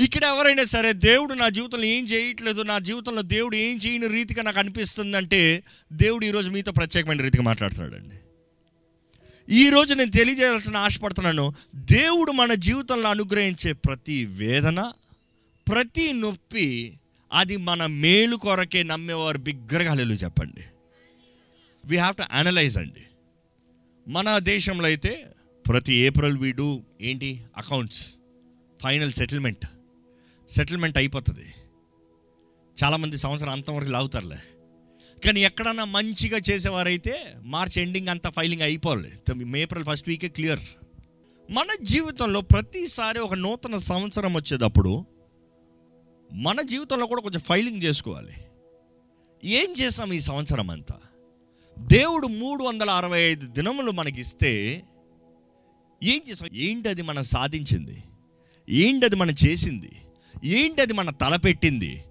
ఇక్కడ 0.00 0.24
ఎవరైనా 0.24 0.64
సరే 0.64 0.92
దేవుడు 0.92 1.34
నా 1.34 1.48
జీవితంలో 1.48 1.84
ఏం 1.84 2.04
చేయట్లేదు 2.04 2.62
నా 2.62 2.78
జీవితంలో 2.78 3.22
దేవుడు 3.22 3.56
ఏం 3.56 3.76
చేయని 3.76 4.06
రీతిగా 4.06 4.42
నాకు 4.42 4.58
అనిపిస్తుంది 4.58 5.16
అంటే 5.16 5.62
దేవుడు 5.92 6.24
ఈరోజు 6.24 6.50
మీతో 6.50 6.72
ప్రత్యేకమైన 6.72 7.22
రీతిగా 7.22 7.42
మాట్లాడుతున్నాడండి. 7.42 8.16
ఈ 9.54 9.70
రోజు 9.70 9.94
నేను 9.94 10.10
తెలియజేయాల్సిన 10.10 10.76
ఆశపడుతున్నాను 10.76 11.54
దేవుడు 11.74 12.32
మన 12.32 12.54
జీవితంలో 12.54 13.08
అనుగ్రహించే 13.08 13.72
ప్రతి 13.72 14.26
వేదన 14.26 14.92
ప్రతి 15.68 16.12
నొప్పి 16.12 16.94
అది 17.32 17.56
మన 17.56 17.86
మేలు 17.86 18.36
కొరకే 18.36 18.82
నమ్మేవారు 18.82 19.38
బిగ్గరగా 19.38 19.90
హల్లెలూయా 19.90 20.24
చెప్పండి. 20.24 20.64
వీ 21.84 21.96
హ్యావ్ 21.96 22.16
టు 22.16 22.22
అనలైజ్ 22.32 22.78
అండి. 22.78 23.04
మన 24.08 24.38
దేశంలో 24.38 24.84
అయితే 24.84 25.26
ప్రతి 25.68 25.94
ఏప్రిల్ 25.94 26.38
వీడు 26.38 26.82
ఏంటి? 27.00 27.44
అకౌంట్స్ 27.56 28.00
ఫైనల్ 28.82 29.12
సెటిల్మెంట్ 29.12 29.66
సెటిల్మెంట్ 30.50 30.98
అయిపోతుంది. 30.98 31.54
చాలామంది 32.84 33.18
సంవత్సరం 33.18 33.50
అంతవరకు 33.50 33.90
లాగుతారులే. 33.90 34.36
కానీ 35.24 35.40
ఎక్కడన్నా 35.40 35.84
మంచిగా 35.84 36.40
చేసేవారైతే 36.50 37.34
మార్చ్ 37.42 37.78
ఎండింగ్ 37.78 38.08
అంతా 38.08 38.30
ఫైలింగ్ 38.30 38.62
అయిపోవాలి. 38.62 39.60
ఏప్రిల్ 39.60 39.84
ఫస్ట్ 39.84 40.08
వీకే 40.08 40.28
క్లియర్ 40.28 40.60
మన 41.50 41.66
జీవితంలో 41.82 42.40
ప్రతిసారి 42.40 43.18
ఒక 43.18 43.34
నూతన 43.34 43.76
సంవత్సరం 43.76 44.34
వచ్చేటప్పుడు 44.34 45.06
మన 46.32 46.62
జీవితంలో 46.62 47.06
కూడా 47.06 47.22
కొంచెం 47.22 47.40
ఫైలింగ్ 47.40 47.82
చేసుకోవాలి. 47.82 48.32
ఏం 49.44 49.74
చేసాం 49.80 50.12
ఈ 50.12 50.18
సంవత్సరం 50.18 50.70
అంతా? 50.70 51.00
దేవుడు 51.78 52.26
మూడు 52.26 52.64
వందల 52.64 52.90
అరవై 52.90 53.20
ఐదు 53.20 53.46
దినములు 53.46 53.90
మనకిస్తే 53.90 54.82
ఏం 56.02 56.20
చేసాం? 56.30 56.48
ఏంటి 56.54 56.88
అది 56.88 57.02
మనం 57.02 57.22
సాధించింది? 57.22 58.02
ఏంటి 58.68 59.06
అది 59.06 59.16
మనం 59.16 59.34
చేసింది? 59.46 59.92
ఏంటి 60.44 60.82
అది 60.82 60.92
మన 60.92 61.10
తలపెట్టింది 61.10 62.04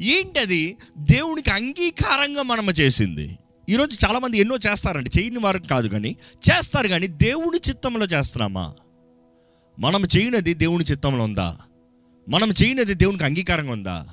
ఏంటి 0.00 0.40
అది 0.40 0.76
దేవునికి 0.98 1.50
అంగీకారంగా 1.50 2.42
మనం 2.42 2.70
చేసింది? 2.70 3.38
ఈరోజు 3.68 4.06
చాలామంది 4.06 4.38
ఎన్నో 4.38 4.56
చేస్తారండి. 4.56 5.10
చేయని 5.20 5.38
వారు 5.38 5.58
కాదు 5.58 5.88
కానీ 5.88 6.16
చేస్తారు 6.50 6.88
కానీ 6.88 7.06
దేవుని 7.06 7.68
చిత్తంలో 7.68 8.06
చేస్తున్నామా? 8.06 8.74
మనం 9.78 10.04
చేయనది 10.16 10.54
దేవుని 10.54 10.84
చిత్తంలో 10.84 11.24
ఉందా? 11.24 11.58
మనం 12.28 12.54
చేయనది 12.62 12.94
దేవునికి 12.94 13.24
అంగీకారంగా 13.24 13.72
ఉందా? 13.72 14.08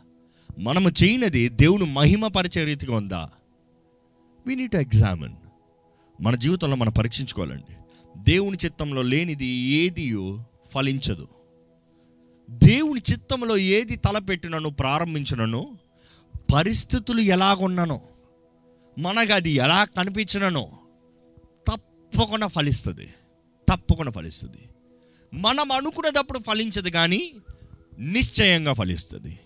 మనము 0.59 0.89
చేయనది 0.89 1.49
దేవుని 1.49 1.85
మహిమపరిచే 1.85 2.63
రీతిగా 2.63 2.95
ఉందా? 2.95 3.29
వీ 4.47 4.55
నీట్ 4.55 4.75
ఎగ్జామిన్ 4.75 5.33
మన 6.21 6.35
జీవితంలో 6.35 6.75
మనం 6.75 6.91
పరీక్షించుకోవాలండి. 6.91 7.75
దేవుని 8.17 8.57
చిత్తంలో 8.65 9.01
లేనిది 9.01 9.45
ఏదియో 9.45 10.45
ఫలించదు. 10.73 11.27
దేవుని 12.49 13.01
చిత్తంలో 13.11 13.57
ఏది 13.57 13.95
తలపెట్టినను 13.95 14.69
ప్రారంభించినను 14.69 15.77
పరిస్థితులు 16.55 17.21
ఎలాగున్నానో 17.21 18.01
మనకు 18.99 19.33
అది 19.33 19.49
ఎలా 19.49 19.83
కనిపించిననో 19.83 20.69
తప్పకుండా 21.67 22.47
ఫలిస్తుంది. 22.47 23.13
తప్పకుండా 23.71 24.11
ఫలిస్తుంది. 24.11 24.57
మనం 25.33 25.71
అనుకునేటప్పుడు 25.71 26.39
ఫలించదు 26.39 26.89
కానీ 26.89 27.33
నిశ్చయంగా 27.99 28.73
ఫలిస్తుంది. 28.73 29.39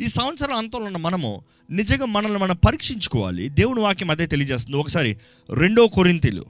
ఈ 0.00 0.06
సంవత్సరం 0.06 0.54
అంతంలో 0.54 0.86
ఉన్న 0.86 0.96
మనము 0.96 1.44
నిజంగా 1.70 2.06
మనల్ని 2.06 2.38
మనం 2.38 2.56
పరీక్షించుకోవాలి. 2.56 3.48
దేవుని 3.48 3.80
వాక్యం 3.80 4.10
అదే 4.10 4.26
తెలియజేస్తుంది. 4.26 4.76
ఒకసారి 4.76 5.16
రెండో 5.50 5.86
కొరింతలు 5.86 6.44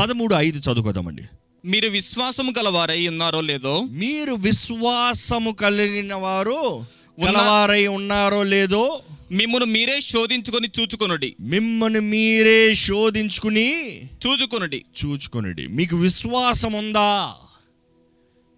పదమూడు 0.00 0.34
ఐదు 0.34 0.58
చదువుకోదామండి. 0.58 1.22
మీరు 1.64 1.88
విశ్వాసము 1.88 2.52
గలవారై 2.58 3.08
ఉన్నారో 3.08 3.40
లేదో 3.40 3.82
మీరు 3.82 4.34
విశ్వాసము 4.34 5.50
కలిగిన 5.50 6.14
వారు 6.14 6.84
గలవారై 7.24 7.86
ఉన్నారో 7.86 8.42
లేదో 8.42 9.02
మిమ్మును 9.30 9.64
మీరే 9.64 10.00
శోధించుకొని 10.00 10.68
చూచుకొనుడి. 10.80 11.36
మిమ్మల్ని 11.40 12.00
మీరే 12.00 12.74
శోధించుకుని 12.74 14.00
చూచుకొనుడి. 14.04 14.84
చూచుకొనిడి. 15.04 15.66
మీకు 15.66 15.96
విశ్వాసం 15.96 16.72
ఉందా? 16.72 17.34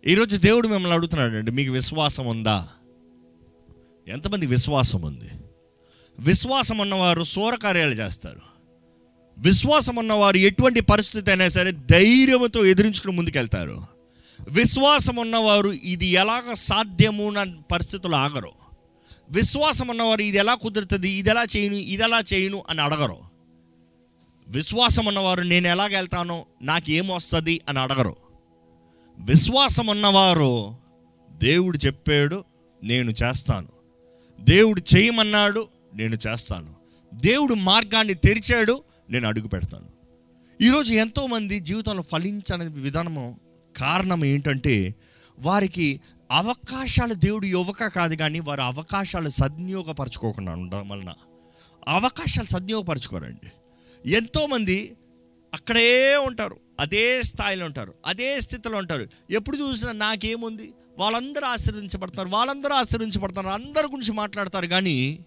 ఈరోజు 0.06 0.36
దేవుడు 0.36 0.68
మిమ్మల్ని 0.68 0.94
అడుగుతున్నాడండి 0.94 1.50
మీకు 1.50 1.72
విశ్వాసం 1.72 2.26
ఉందా? 2.26 2.68
ఎంతమంది 4.08 4.46
విశ్వాసం 4.46 5.02
ఉంది? 5.02 5.30
విశ్వాసం 6.20 6.78
ఉన్నవారు 6.78 7.22
సూరకార్యాలు 7.22 7.94
చేస్తారు. 7.94 8.59
విశ్వాసం 9.40 9.96
ఉన్నవారు 9.96 10.36
ఎటువంటి 10.36 10.80
పరిస్థితి 10.80 11.30
అయినా 11.30 11.48
సరే 11.48 11.72
ధైర్యంతో 11.72 12.66
ఎదిరించుకుని 12.66 13.16
ముందుకెళ్తారు. 13.16 13.86
విశ్వాసం 14.48 15.16
ఉన్నవారు 15.16 15.68
ఇది 15.70 16.06
ఎలాగ 16.06 16.54
సాధ్యము 16.54 17.26
అన్న 17.26 17.60
పరిస్థితులు 17.72 18.14
ఆగరు. 18.14 18.52
విశ్వాసం 19.30 19.88
ఉన్నవారు 19.88 20.20
ఇది 20.20 20.38
ఎలా 20.38 20.54
కుదురుతుంది 20.54 21.10
ఇది 21.10 21.30
ఎలా 21.30 21.44
చేయను 21.56 21.74
ఇది 21.74 22.02
ఎలా 22.02 22.22
చేయను 22.34 22.64
అని 22.70 22.80
అడగరు. 22.80 23.16
విశ్వాసం 24.48 25.04
ఉన్నవారు 25.06 25.42
నేను 25.42 25.68
ఎలాగెళ్తానో 25.68 26.46
నాకు 26.62 26.90
ఏమొస్తుంది 26.90 27.60
అని 27.68 27.78
అడగరు. 27.78 28.16
విశ్వాసం 29.18 29.86
ఉన్నవారు 29.86 30.76
దేవుడు 31.32 31.78
చెప్పాడు 31.86 32.44
నేను 32.84 33.10
చేస్తాను. 33.10 33.68
దేవుడు 34.40 34.82
చేయమన్నాడు 34.96 35.68
నేను 35.94 36.18
చేస్తాను. 36.28 36.74
దేవుడు 37.14 37.54
మార్గాన్ని 37.54 38.14
తెరిచాడు 38.14 38.82
నేను 39.10 39.28
అడుగు 39.28 39.48
పెడతాను. 39.48 39.88
ఈరోజు 40.62 40.94
ఎంతోమంది 40.94 41.60
జీవితంలో 41.60 42.02
ఫలించని 42.02 42.68
విధానము 42.68 43.40
కారణం 43.76 44.24
ఏంటంటే 44.24 44.94
వారికి 45.38 46.00
అవకాశాలు 46.32 47.14
దేవుడు 47.14 47.46
యువక 47.46 47.86
కాదు 47.86 48.14
కానీ 48.14 48.40
వారు 48.40 48.60
అవకాశాలు 48.60 49.28
సద్వినియోగపరచుకోకుండా 49.28 50.52
ఉండడం 50.52 50.88
వలన. 50.88 51.12
అవకాశాలు 51.88 52.46
సద్వినియోగపరచుకోరండి. 52.46 53.48
ఎంతోమంది 54.10 54.96
అక్కడే 55.54 56.16
ఉంటారు 56.16 56.56
అదే 56.80 57.22
స్థాయిలో 57.22 57.66
ఉంటారు 57.66 57.94
అదే 58.06 58.40
స్థితిలో 58.40 58.78
ఉంటారు. 58.78 59.06
ఎప్పుడు 59.30 59.56
చూసినా 59.56 59.92
నాకేముంది? 59.92 60.72
వాళ్ళందరూ 60.98 61.46
ఆశీర్వదించబడతారు 61.46 62.28
వాళ్ళందరూ 62.28 62.74
ఆశీర్వించబడతారు 62.74 63.46
అందరి 63.46 63.86
గురించి 63.86 64.12
మాట్లాడతారు 64.12 64.66
కానీ 64.66 65.18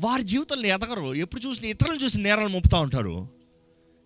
వారి 0.00 0.22
జీవితంలో 0.22 0.68
ఎదగరు. 0.68 1.14
ఎప్పుడు 1.14 1.48
చూసిన 1.48 1.64
ఇతరులు 1.64 1.98
చూసి 1.98 2.20
నేరాలు 2.20 2.48
మోపుతూ 2.48 2.80
ఉంటారు. 2.80 3.28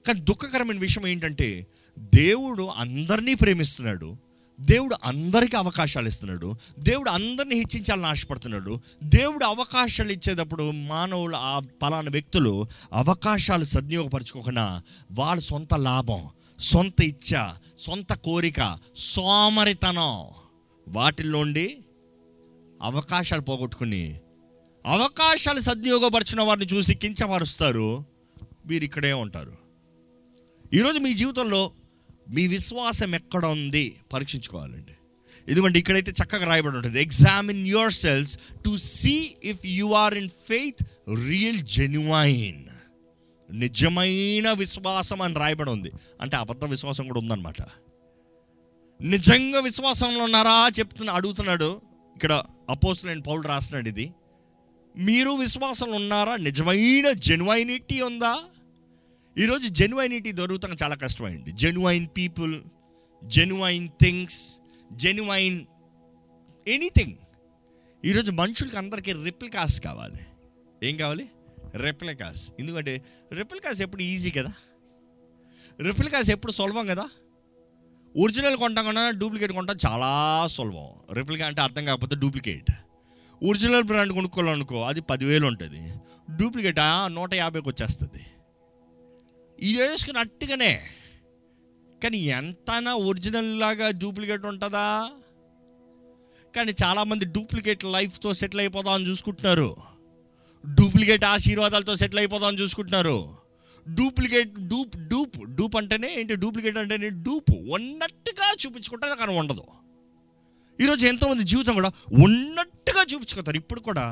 కానీ 0.06 0.20
దుఃఖకరమైన 0.20 0.78
విషయం 0.78 1.06
ఏంటంటే 1.06 1.66
దేవుడు 1.98 2.62
అందరినీ 2.62 3.34
ప్రేమిస్తున్నాడు. 3.34 4.16
దేవుడు 4.60 4.97
అందరికీ 5.04 5.56
అవకాశాలు 5.56 6.08
ఇస్తున్నాడు. 6.08 6.54
దేవుడు 6.78 7.10
అందరినీ 7.10 7.54
హెచ్చించాలని 7.54 8.06
ఆశపడుతున్నాడు. 8.06 8.80
దేవుడు 9.02 9.44
అవకాశాలు 9.44 10.12
ఇచ్చేటప్పుడు 10.12 10.70
మానవులు 10.70 11.36
ఆ 11.36 11.58
పలానా 11.58 12.10
వ్యక్తులు 12.10 12.66
అవకాశాలు 12.92 13.64
సద్వినియోగపరచుకోకుండా 13.64 14.82
వాళ్ళ 15.12 15.42
సొంత 15.42 15.74
లాభం 15.74 16.24
సొంత 16.58 17.03
ఇచ్చ 17.03 17.36
సొంత 17.78 18.12
కోరిక 18.12 18.78
సోమరితనం 18.97 20.24
వాటిల్లోండి 20.88 21.78
అవకాశాలు 22.82 23.42
పోగొట్టుకుని 23.42 24.20
అవకాశాలు 24.86 25.60
సద్వినియోగపరిచిన 25.60 26.42
వారిని 26.42 26.66
చూసి 26.66 26.94
కించపరుస్తారు 26.94 28.04
వీరు 28.66 28.84
ఇక్కడే 28.84 29.12
ఉంటారు. 29.12 29.52
ఈరోజు 30.74 30.98
మీ 30.98 31.14
జీవితంలో 31.14 31.70
మీ 32.30 32.47
విశ్వాసం 32.47 33.14
ఎక్కడ 33.14 33.47
ఉంది? 33.47 34.00
పరీక్షించుకోవాలండి. 34.12 34.92
ఎందుకంటే 35.48 35.78
ఇక్కడైతే 35.78 36.12
చక్కగా 36.12 36.47
రాయబడి 36.47 36.76
ఉంటుంది. 36.76 37.02
Examine 37.02 37.66
your 37.66 37.92
selves 37.92 38.38
to 38.64 38.76
see 38.76 39.34
if 39.44 39.60
you 39.64 39.92
are 39.92 40.14
in 40.14 40.28
faith 40.28 40.82
real 41.28 41.58
genuine 41.58 42.64
నిజమైన 43.50 44.53
విశ్వాసం 44.53 45.22
అని 45.22 45.34
రాయబడి 45.34 45.70
ఉంది. 45.70 45.92
అంటే 46.20 46.36
అబద్ధ 46.36 46.64
విశ్వాసం 46.64 47.06
కూడా 47.06 47.20
ఉందన్నమాట. 47.20 47.62
నిజంగా 49.03 49.60
విశ్వాసంలో 49.60 50.24
ఉన్నారా? 50.24 50.70
చెప్తున్నా 50.78 51.12
అడుగుతున్నాడు. 51.12 51.80
ఇక్కడ 52.14 52.42
అపోస్తులైన 52.71 53.18
పౌలు 53.18 53.42
రాస్తున్నాడు 53.42 53.89
ఇది. 53.89 54.12
మీరు 54.98 55.31
విశ్వాసంలో 55.31 55.95
ఉన్నారా? 55.95 56.37
నిజమైన 56.37 57.13
జెన్యునిటీ 57.13 58.01
ఉందా? 58.01 58.41
ఈరోజు 59.39 59.69
జెన్యునిటీ 59.69 60.33
దొరుకుతాం 60.33 60.77
చాలా 60.83 60.95
కష్టమైంది. 60.95 61.53
Genuine 61.53 62.07
people 62.16 62.60
genuine 63.25 63.89
things 63.89 64.54
genuine 64.93 65.65
anything 66.69 67.15
ఈరోజు 68.04 68.33
మనుషులకి 68.33 68.77
అందరికీ 68.77 69.13
రిప్లికాస్ 69.13 69.81
కావాలి. 69.81 70.19
ఏం 70.83 70.97
కావాలి? 70.97 71.27
రెప్లికాస్ 71.75 72.53
ఎందుకంటే 72.59 73.03
రెప్లికాస్ 73.33 73.83
ఎప్పుడు 73.83 74.03
ఈజీ 74.03 74.31
కదా? 74.31 74.53
రెప్లికాస్ 75.81 76.31
ఎప్పుడు 76.31 76.53
సులభం 76.53 76.87
కదా? 76.87 77.09
ఒరిజినల్ 78.16 78.57
కొంటాం 78.57 78.84
కన్నా 78.84 79.10
డూప్లికేట్ 79.10 79.53
కొంటాం 79.53 79.77
చాలా 79.87 80.42
సులభం. 80.47 80.89
రెప్లికా 81.13 81.47
అంటే 81.47 81.60
అర్థం 81.60 81.84
కాకపోతే 81.84 82.16
డూప్లికేట్ 82.16 82.71
ఒరిజినల్ 83.42 83.83
బ్రాండ్ 83.83 84.12
కొనుక్కోవాలనుకో 84.12 84.83
అది 84.83 85.00
పదివేలు 85.00 85.47
ఉంటుంది. 85.47 85.92
డూప్లికేట్ 86.36 86.77
నూట 87.06 87.34
యాభైకి 87.34 87.68
వచ్చేస్తుంది. 87.68 88.27
ఇది 89.59 89.78
వేసుకుని 89.78 90.18
అట్టుగానే 90.18 90.80
కానీ 92.03 92.18
ఎంతనా 92.18 92.94
ఒరిజినల్ 92.94 93.60
లాగా 93.60 93.91
డూప్లికేట్ 93.91 94.47
ఉంటుందా? 94.47 95.10
కానీ 96.56 96.74
చాలామంది 96.83 97.24
డూప్లికేట్ 97.24 97.84
లైఫ్తో 97.84 98.34
సెటిల్ 98.34 98.60
అయిపోదామని 98.60 99.09
చూసుకుంటున్నారు. 99.09 99.77
డూప్లికేట్ 100.74 101.24
ఆశీర్వాదాలతో 101.24 101.97
సెటిల్ 101.97 102.18
అయిపోదామని 102.18 102.59
చూసుకుంటున్నారు. 102.59 103.36
డూప్లికేట్ 103.94 104.68
డూప్ 104.68 105.09
డూప్ 105.09 105.54
డూప్ 105.54 105.77
అంటేనే 105.77 106.15
ఏంటి? 106.15 106.34
డూప్లికేట్ 106.34 106.78
అంటేనే 106.78 107.09
డూప్. 107.09 107.50
ఉన్నట్టుగా 107.50 108.53
చూపించుకుంటారు 108.66 109.15
కానీ 109.15 109.39
ఉండదు. 109.39 109.65
ఈరోజు 110.83 111.07
ఎంతోమంది 111.07 111.45
జీవితం 111.51 111.75
కూడా 111.75 111.91
ఉన్నట్టుగా 112.25 113.03
చూపించుకుంటారు. 113.11 113.57
ఇప్పుడు 113.57 113.81
కూడా 113.81 114.05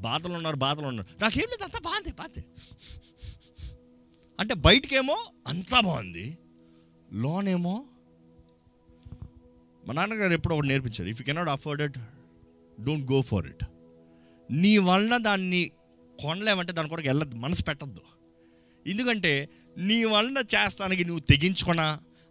బాధలు 0.00 0.34
ఉన్నారు 0.34 0.56
బాధలు 0.56 0.86
ఉన్నారు. 0.86 1.08
నాకేం 1.22 1.48
లేదు 1.52 1.64
అంతా 1.64 1.80
బాగుంది 1.86 2.12
బాగుంది 2.20 2.42
అంటే 4.40 4.54
బయటకేమో 4.66 5.16
అంతా 5.48 5.80
బాగుంది. 5.80 6.26
లోనేమో 7.12 7.74
మా 9.86 9.94
నాన్నగారు 9.94 10.32
ఎప్పుడో 10.32 10.54
ఒకటి 10.56 10.68
నేర్పించారు 10.68 11.08
if 11.08 11.20
you 11.20 11.24
cannot 11.24 11.48
afford 11.48 11.82
it 11.82 11.98
don't 12.78 13.06
go 13.12 13.18
for 13.22 13.46
it 13.46 13.64
నీ 14.50 14.78
వలన 14.78 15.16
దాన్ని 15.16 15.62
కొనలేమంటే 16.20 16.72
దాని 16.72 16.88
కొరకు 16.88 17.08
వెళ్ళద్దు 17.08 17.36
మనసు 17.36 17.62
పెట్టద్దు. 17.64 18.02
ఎందుకంటే 18.86 19.32
నీ 19.78 20.04
వలన 20.04 20.38
చేస్తానికి 20.54 21.04
నువ్వు 21.04 21.22
తెగించుకున్నా 21.30 21.86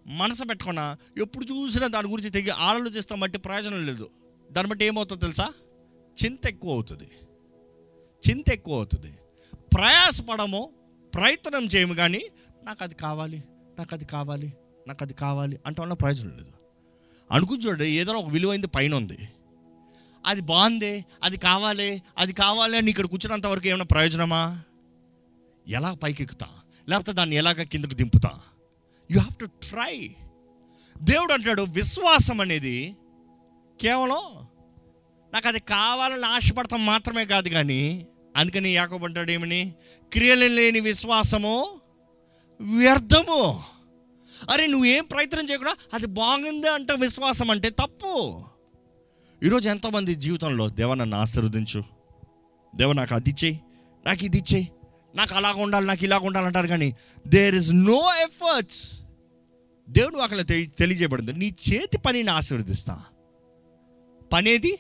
మనసు 0.07 0.43
పెట్టుకున్నా 0.43 0.97
ఎప్పుడు 1.21 1.45
చూసినా 1.45 1.87
దాని 1.87 2.07
గురించి 2.07 2.29
తెగి 2.29 2.49
ఆలోచిస్తాం 2.49 3.19
బట్టి 3.19 3.37
ప్రయోజనం 3.37 3.85
లేదు. 3.85 4.09
దాన్ని 4.51 4.69
బట్టి 4.69 4.85
ఏమవుతుందో 4.85 5.19
తెలుసా? 5.19 5.53
చింత 6.25 6.47
ఎక్కువ 6.47 6.71
అవుతుంది. 6.71 7.09
చింత 8.29 8.49
ఎక్కువ 8.49 8.75
అవుతుంది. 8.75 9.17
ప్రయాసపడము 9.53 10.69
ప్రయత్నం 11.13 11.65
చేయము 11.65 11.93
కానీ 11.93 12.21
నాకు 12.63 12.83
అది 12.83 12.95
కావాలి 12.95 13.43
నాకు 13.79 13.95
అది 13.95 14.05
కావాలి 14.05 14.53
నాకు 14.87 15.03
అది 15.03 15.13
కావాలి 15.13 15.59
అంటే 15.65 15.81
వల్ల 15.81 15.93
ప్రయోజనం 15.93 16.37
లేదు. 16.37 16.51
అనుకుని 17.31 17.63
చూడండి 17.63 17.89
ఏదైనా 17.89 18.19
ఒక 18.19 18.31
విలువైంది 18.31 18.67
పైన 18.67 18.95
ఉంది. 18.95 19.29
అది 20.25 20.41
బాగుంది 20.41 21.05
అది 21.23 21.37
కావాలి 21.37 22.01
అది 22.17 22.33
కావాలి 22.33 22.77
అని 22.77 22.89
ఇక్కడ 22.89 23.05
కూర్చున్నంత 23.05 23.47
వరకు 23.47 23.67
ఏమైనా 23.67 23.83
ప్రయోజనమా? 23.83 24.61
ఎలా 25.67 25.93
పైకి 25.93 26.23
ఎక్కుతా 26.23 26.47
లేకపోతే 26.89 27.11
దాన్ని 27.11 27.35
ఎలాగ 27.35 27.63
కిందకు 27.63 27.93
దింపుతా? 27.93 28.39
యు 29.11 29.19
హ్యావ్ 29.19 29.39
టు 29.39 29.45
ట్రై 29.45 30.15
దేవుడు 30.97 31.33
అంటాడు 31.33 31.61
విశ్వాసం 31.61 32.41
అనేది 32.41 32.95
కేవలం 33.81 34.47
నాకు 35.33 35.47
అది 35.47 35.59
కావాలని 35.59 36.25
ఆశపడతాం 36.25 36.85
మాత్రమే 36.85 37.25
కాదు 37.25 37.49
కానీ 37.49 38.07
అందుకని 38.37 38.69
యాకోబు 38.69 39.07
ఏమని? 39.29 39.73
క్రియలు 40.13 40.45
లేని 40.45 40.79
విశ్వాసము 40.79 41.81
వ్యర్థము. 42.61 43.63
అరే 44.51 44.67
నువ్వేం 44.67 45.05
ప్రయత్నం 45.05 45.49
చేయకుండా 45.49 45.75
అది 45.93 46.05
బాగుంది 46.05 46.67
అంటే 46.69 46.93
విశ్వాసం 46.93 47.51
అంటే 47.51 47.69
తప్పు. 47.69 48.43
ఈరోజు 49.43 49.69
ఎంతోమంది 49.69 50.15
జీవితంలో 50.15 50.69
దేవ 50.69 50.93
నన్ను 50.93 51.17
ఆశీర్వదించు. 51.17 51.83
దేవ 52.75 52.93
నాకు 52.93 53.15
అది 53.15 53.29
ఇచ్చేయి 53.29 53.61
నాకు 54.05 54.25
ఇది 54.25 54.37
ఇచ్చేయి 54.37 54.71
నాకు 55.15 55.35
అలాగ 55.35 55.53
ఉండాలి 55.53 55.88
నాకు 55.88 56.03
ఇలాగ 56.03 56.19
ఉండాలి 56.23 56.45
అంటారు 56.45 56.67
కానీ 56.67 56.95
దేర్ 57.27 57.56
ఇస్ 57.56 57.73
నో 57.73 58.13
ఎఫర్ట్స్ 58.21 59.00
దేవుడు 59.89 60.15
అక్కడ 60.15 60.47
తెలి- 60.47 60.69
తెలియజేయబడింది. 60.69 61.33
నీ 61.33 61.56
చేతి 61.71 61.97
పనిని 61.97 62.31
ఆశీర్వదిస్తా. 62.31 63.03
పనేది? 64.33 64.79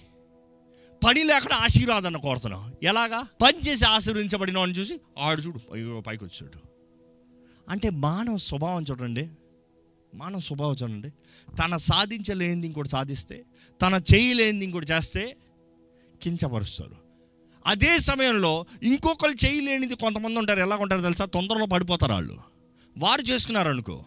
పని 1.05 1.23
లేకుండా 1.23 1.55
ఆశీర్వాదాన్ని 1.55 2.21
కోరుతున్నావు. 2.21 2.85
ఎలాగా? 2.85 3.27
పని 3.41 3.69
చేసి 3.69 3.85
ఆశీర్వదించబడిన 3.85 4.57
అని 4.57 4.71
చూసి 4.71 4.99
ఆడు 5.19 5.41
చూడు 5.41 5.73
అయ్యో 5.73 6.01
పైకి 6.01 6.23
వచ్చాడు. 6.23 6.59
అంటే 7.69 7.89
మానవ 7.89 8.37
స్వభావం 8.37 8.85
చూడండి. 8.91 9.29
మానవ 10.15 10.39
స్వభావం 10.39 10.75
చూడండి. 10.83 11.09
తన 11.55 11.77
సాధించలేనిది 11.77 12.67
ఇంకోటి 12.67 12.89
సాధిస్తే 12.89 13.43
తన 13.81 14.01
చేయలేనిది 14.15 14.65
ఇంకోటి 14.65 14.91
చేస్తే 14.91 15.37
కించపరుస్తారు. 16.21 17.04
అదే 17.65 17.99
సమయంలో 17.99 18.65
ఇంకొకరు 18.83 19.47
చేయలేనిది 19.47 19.95
కొంతమంది 19.95 20.39
ఉంటారు. 20.39 20.59
ఎలా 20.59 20.75
ఉంటారు 20.75 21.01
తెలుసా? 21.01 21.25
తొందరలో 21.25 21.65
పడిపోతారు 21.65 22.11
వాళ్ళు. 22.11 22.37
వారు 22.97 23.21
చేసుకున్నారు 23.21 23.69
అనుకో. 23.69 24.05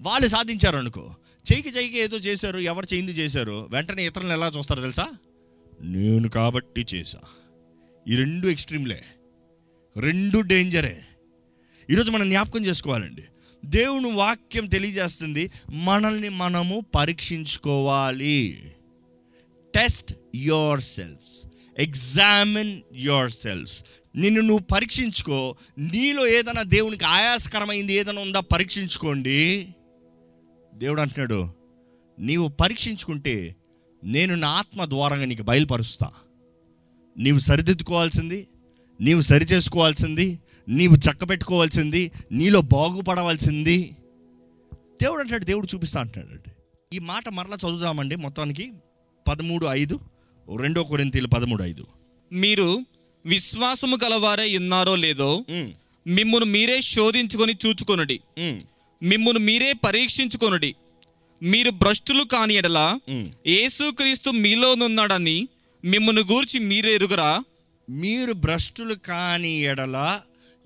వాళ్ళు 0.00 0.28
సాధించారు 0.28 0.76
అనుకో. 0.76 1.14
చెయ్యికి 1.52 1.78
చెయ్యికి 1.78 1.98
ఏదో 1.98 2.16
చేశారు 2.16 2.58
ఎవరు 2.58 2.86
చేయింది 2.92 3.12
చేశారు 3.12 3.68
వెంటనే 3.70 4.06
ఇతరులను 4.06 4.32
ఎలా 4.32 4.48
చూస్తారు 4.48 4.80
తెలుసా? 4.80 5.08
నేను 5.82 6.28
కాబట్టి 6.28 6.86
చేశా. 6.94 7.18
ఈ 8.08 8.16
రెండు 8.16 8.48
ఎక్స్ట్రీమ్లే. 8.48 9.02
రెండు 9.96 10.40
డేంజరే. 10.40 11.02
ఈరోజు 11.90 12.10
మనం 12.10 12.30
జ్ఞాపకం 12.30 12.66
చేసుకోవాలండి. 12.66 13.24
దేవుని 13.64 14.12
వాక్యం 14.12 14.66
తెలియజేస్తుంది 14.66 15.50
మనల్ని 15.74 16.28
మనము 16.28 16.86
పరీక్షించుకోవాలి. 16.94 18.72
Test 19.74 20.14
your 20.34 20.80
selves 20.80 21.53
examine 21.78 22.80
your 22.94 23.30
self 23.30 23.84
నిన్ను 24.16 24.40
నువ్వు 24.40 24.64
పరీక్షించుకో. 24.64 25.56
నీలో 25.78 26.26
ఏదైనా 26.26 26.62
దేవునికి 26.62 27.04
ఆయాసకరమైంది 27.04 27.92
ఏదైనా 27.92 28.20
ఉందా 28.20 28.40
పరీక్షించుకోండి. 28.40 29.68
దేవుడు 30.74 31.00
అంటున్నాడు 31.00 31.54
నీవు 32.18 32.48
పరీక్షించుకుంటే 32.48 33.56
నేను 34.04 34.34
నా 34.34 34.48
ఆత్మ 34.48 34.84
ద్వారంగా 34.84 35.24
నీకు 35.24 35.42
బయలుపరుస్తా. 35.42 36.10
నీవు 37.18 37.38
సరిదిద్దుకోవాల్సింది 37.38 38.48
నీవు 39.00 39.20
సరి 39.20 39.44
చేసుకోవాల్సింది 39.44 40.40
నీవు 40.68 40.96
చక్కబెట్టుకోవాల్సింది 40.96 42.12
నీలో 42.32 42.60
బాగుపడవలసింది. 42.60 43.96
దేవుడు 45.02 45.20
అంటాడు 45.20 45.44
దేవుడు 45.44 45.66
చూపిస్తా 45.74 46.00
అంటున్నాడు. 46.00 46.50
ఈ 46.94 46.98
మాట 46.98 47.28
మరలా 47.28 47.56
చదువుదామండి 47.56 48.16
మొత్తానికి. 48.16 48.72
పదమూడు 49.28 49.66
ఐదు. 49.66 50.00
రెండో 50.48 50.82
కొరింతీలు 50.82 51.26
పదమూడు 51.26 51.62
ఐదు. 51.62 51.84
మీరు 52.32 52.68
విశ్వాసము 53.24 53.96
గలవారై 54.04 54.56
ఉన్నారో 54.56 54.94
లేదో 54.94 55.30
మిమ్మును 56.06 56.44
మీరే 56.44 56.80
శోధించుకొని 56.80 57.54
చూచుకొనుడి. 57.66 58.20
మిమ్మును 59.02 59.38
మీరే 59.38 59.72
పరీక్షించుకొనుడి. 59.72 60.74
మీరు 61.42 61.70
భ్రష్టులు 61.70 62.24
కాని 62.24 62.54
ఎడల. 62.54 62.98
యేసుక్రీస్తు 63.46 64.30
మీలోనున్నాడని 64.30 65.48
మిమ్మును 65.84 66.20
గూర్చి 66.20 66.58
మీరే 66.58 66.94
ఎరుగరా? 66.94 67.30
మీరు 67.88 68.32
భ్రష్టులు 68.32 68.94
కాని 68.94 69.54
ఎడల 69.62 69.96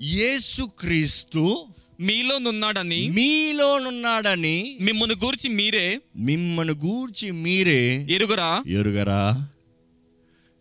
యేసుక్రీస్తు 0.00 1.66
మీలోనున్నాడని 2.00 3.08
మీలోనున్నాడని 3.10 4.78
మిమ్మును 4.80 5.14
గూర్చి 5.14 5.48
మీరే 5.50 5.86
మిమ్మల్ని 6.16 6.74
గూర్చి 6.74 7.30
మీరే 7.30 8.06
ఎరుగరా? 8.10 8.50
ఎరుగరా? 8.66 9.22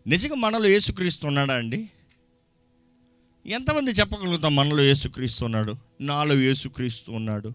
నిజంగా 0.08 0.34
మనలో 0.34 0.66
యేసుక్రీస్తు 0.66 1.26
ఉన్నాడా 1.26 1.54
అండి? 1.54 1.88
ఎంతమంది 3.46 3.90
చెప్పగలుగుతాం 3.90 4.56
మనలో 4.56 4.82
యేసుక్రీస్తు 4.82 5.44
ఉన్నాడు? 5.44 5.74
నాలో 6.00 6.34
యేసుక్రీస్తు 6.34 7.12
ఉన్నాడు. 7.12 7.52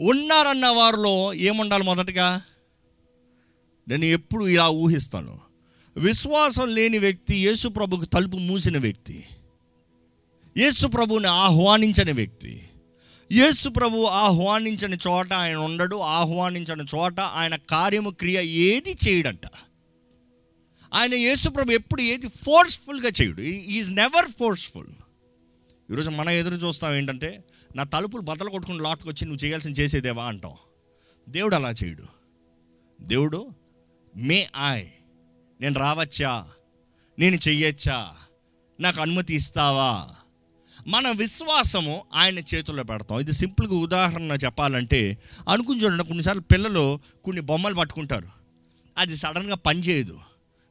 ఉన్నారన్న 0.00 0.66
వారిలో 0.66 1.34
ఏముండాలి 1.34 1.84
మొదటగా? 1.84 2.42
నేను 3.88 4.04
ఎప్పుడు 4.04 4.48
ఇలా 4.48 4.68
ఊహిస్తాను. 4.68 5.40
విశ్వాసం 5.96 6.74
లేని 6.74 6.98
వ్యక్తి 6.98 7.36
యేసు 7.36 7.68
ప్రభుకు 7.68 8.04
తలుపు 8.04 8.36
మూసిన 8.36 8.78
వ్యక్తి 8.78 9.24
యేసు 10.58 10.86
ప్రభుని 10.86 11.26
ఆహ్వానించని 11.26 12.12
వ్యక్తి 12.12 12.62
యేసు 13.32 13.68
ప్రభు 13.68 14.04
ఆహ్వానించని 14.04 14.96
చోట 15.08 15.32
ఆయన 15.32 15.56
ఉండడు 15.56 15.96
ఆహ్వానించని 15.96 16.84
చోట 16.94 17.20
ఆయన 17.20 17.56
కార్యము 17.56 18.10
క్రియ 18.10 18.42
ఏది 18.44 18.96
చేయడంట? 19.08 19.46
ఆయన 20.94 21.14
యేసుప్రభు 21.14 21.72
ఎప్పుడు 21.72 22.02
ఏది 22.02 22.28
ఫోర్స్ఫుల్గా 22.28 23.10
చేయడు. 23.22 23.40
ఈజ్ 23.40 23.92
నెవర్ 23.92 24.30
ఫోర్స్ఫుల్ 24.38 24.86
ఈరోజు 25.92 26.10
మనం 26.10 26.30
ఎదురు 26.30 26.54
చూస్తాం 26.54 26.94
ఏంటంటే 26.94 27.44
నా 27.76 27.82
తలుపులు 27.82 28.22
బద్దలు 28.22 28.50
కొట్టుకుని 28.50 28.78
లాట్కి 28.78 29.08
వచ్చి 29.08 29.26
నువ్వు 29.26 29.46
చేయాల్సిన 29.46 29.70
చేసేదేవా 29.70 30.24
అంటాం. 30.24 30.52
దేవుడు 31.28 31.54
అలా 31.54 31.70
చేయడు. 31.70 32.02
దేవుడు 33.00 33.50
మే 34.16 34.48
ఆయ్ 34.56 34.86
నేను 35.60 35.80
రావచ్చా? 35.80 36.48
నేను 37.18 37.38
చెయ్యొచ్చా? 37.48 38.14
నాకు 38.80 39.00
అనుమతి 39.00 39.34
ఇస్తావా? 39.34 40.08
మన 40.86 41.10
విశ్వాసము 41.10 42.04
ఆయన 42.14 42.38
చేతుల్లో 42.38 42.82
పెడతాం. 42.82 43.20
ఇది 43.20 43.32
సింపుల్గా 43.32 43.76
ఉదాహరణ 43.76 44.36
చెప్పాలంటే 44.44 45.18
అనుకుని 45.48 45.84
చూడండి 45.84 46.04
కొన్నిసార్లు 46.04 46.42
పిల్లలు 46.42 47.00
కొన్ని 47.24 47.42
బొమ్మలు 47.42 47.74
పట్టుకుంటారు. 47.74 48.28
అది 48.98 49.16
సడన్గా 49.16 49.54
పని 49.54 49.80
చేయదు 49.80 50.20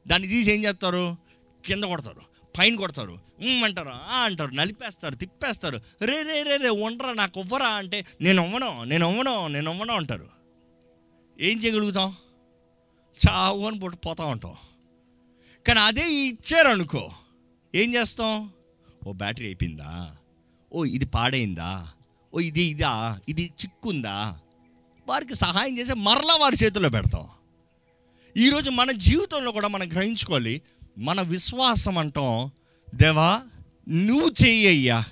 దాన్ని 0.06 0.28
తీసి 0.28 0.52
ఏం 0.52 0.64
చేస్తారు? 0.64 1.16
కింద 1.66 1.84
కొడతారు. 1.84 2.30
పైన 2.58 2.76
కొడతారు. 2.76 3.12
"ఉమ్" 3.12 3.64
అంటారు. 3.64 3.88
"ఆ" 3.88 4.16
అంటారు. 4.16 4.50
నలిపేస్తారు. 4.50 5.14
తిప్పేస్తారు. 5.14 5.80
రే 6.02 6.22
రే 6.22 6.42
రే 6.42 6.56
రే 6.56 6.68
ఉండరా 6.68 7.12
నాకు 7.12 7.40
ఇవ్వరా 7.40 7.68
అంటే 7.68 8.04
నేను 8.20 8.42
అవ్వను 8.42 8.84
నేను 8.84 9.06
అవ్వను 9.06 9.46
నేను 9.46 9.72
అవ్వను 9.72 9.94
అంటారు. 9.94 10.26
ఏం 11.40 11.58
చేయగలుగుతాం? 11.58 12.16
చావు 13.28 13.66
అని 13.66 13.78
పుట్టి 13.78 13.98
పోతా 13.98 14.24
ఉంటాం. 14.24 14.54
కానీ 15.66 15.80
అదే 15.80 16.12
ఇచ్చారనుకో 16.12 17.10
ఏం 17.74 17.94
చేస్తాం? 17.94 18.50
ఓ 19.06 19.12
బ్యాటరీ 19.12 19.46
అయిపోయిందా? 19.46 20.16
ఓ 20.72 20.84
ఇది 20.84 21.04
పాడైందా? 21.04 21.88
ఓ 22.34 22.40
ఇది 22.40 22.62
ఇదా? 22.62 23.20
ఇది 23.28 23.52
చిక్కుందా? 23.62 24.38
వారికి 25.08 25.34
సహాయం 25.34 25.78
చేసి 25.78 25.94
మరలా 25.94 26.36
వారి 26.36 26.56
చేతిలో 26.64 26.88
పెడతాం. 26.88 27.28
ఈరోజు 28.36 28.70
మన 28.70 28.90
జీవితంలో 28.90 29.52
కూడా 29.52 29.68
మనం 29.68 29.92
గ్రహించుకోవాలి 29.92 30.62
మన 30.98 31.20
విశ్వాసం 31.20 31.98
అంటాం 31.98 32.50
దేవా 32.94 33.40
నువ్వు 33.88 34.46
చెయ్యయ్యా. 34.46 35.04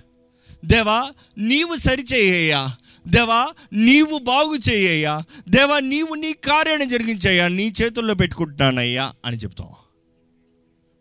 దేవా 0.64 1.10
నీవు 1.38 1.76
సరిచేయ్యా 1.76 2.76
దేవా 3.08 3.52
నీవు 3.72 4.18
బాగు 4.18 4.70
చేయ్యా 4.70 5.22
దేవా 5.48 5.80
నీవు 5.80 6.14
నీ 6.14 6.32
కార్యాన్ని 6.32 6.86
జరిగించయ్యా. 6.86 7.48
నీ 7.48 7.72
చేతుల్లో 7.82 8.14
పెట్టుకుంటున్నానయ్యా 8.14 9.12
అని 9.24 9.36
చెప్తాం. 9.36 9.68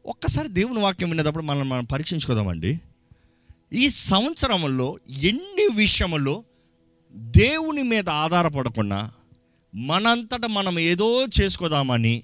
ఒక్కసారి 0.05 0.47
దేవుని 0.47 0.79
వాక్యం 0.79 1.09
వినేటప్పుడు 1.09 1.43
మనం 1.43 1.69
మనం 1.69 1.83
పరీక్షించుకోదామండి. 1.85 2.79
ఈ 3.73 3.89
సంవత్సరంలో 3.89 4.99
ఎన్ని 5.09 5.67
విషయములో 5.75 6.43
దేవుని 7.15 7.83
మీద 7.83 8.09
ఆధారపడకుండా 8.09 9.11
మనంతట 9.75 10.45
మనం 10.45 10.79
ఏదో 10.79 11.25
చేసుకోదామని 11.41 12.23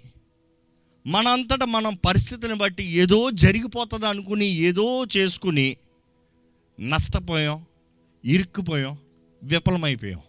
మనంతట 1.07 1.63
మనం 1.63 1.95
పరిస్థితిని 1.95 2.53
బట్టి 2.53 2.83
ఏదో 2.83 3.31
జరిగిపోతుంది 3.31 4.07
అనుకుని 4.07 4.45
ఏదో 4.45 5.05
చేసుకుని 5.17 5.77
నష్టపోయాం 6.79 7.65
ఇరుక్కుపోయాం 8.25 8.97
విఫలమైపోయాం. 9.43 10.19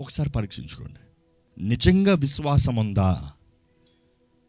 ఒకసారి 0.00 0.30
పరీక్షించుకోండి. 0.30 1.00
నిజంగా 1.58 2.14
విశ్వాసం 2.14 2.76
ఉందా? 2.76 3.32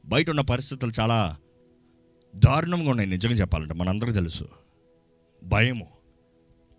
బయట 0.05 0.29
ఉన్న 0.29 0.41
పరిస్థితులు 0.41 0.91
చాలా 0.99 1.37
దారుణంగా 2.35 2.89
ఉన్నాయి 2.89 3.09
నిజంగా 3.09 3.35
చెప్పాలంటే 3.35 3.73
మనందరికీ 3.73 4.13
తెలుసు. 4.13 4.47
భయము. 5.43 5.87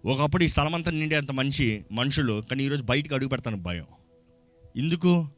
ఒకప్పుడు 0.04 0.44
ఈ 0.44 0.48
స్థలం 0.48 0.74
అంతా 0.74 0.90
నిండే 0.90 1.16
అంత 1.16 1.32
మంచి 1.32 1.84
మనుషులు 1.92 2.44
కానీ 2.50 2.64
ఈరోజు 2.64 2.82
బయటకు 2.82 3.14
అడుగు 3.14 3.28
పెడతాను 3.28 3.56
భయం. 3.56 3.86
ఎందుకు? 4.78 5.28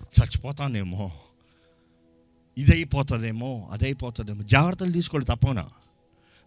చచ్చిపోతానేమో. 0.00 1.12
ఇదైపోతుందేమో 2.58 3.68
అదైపోతుందేమో. 3.72 4.42
జాగ్రత్తలు 4.42 4.92
తీసుకోవాలి 4.92 5.26
తప్పనా 5.26 5.68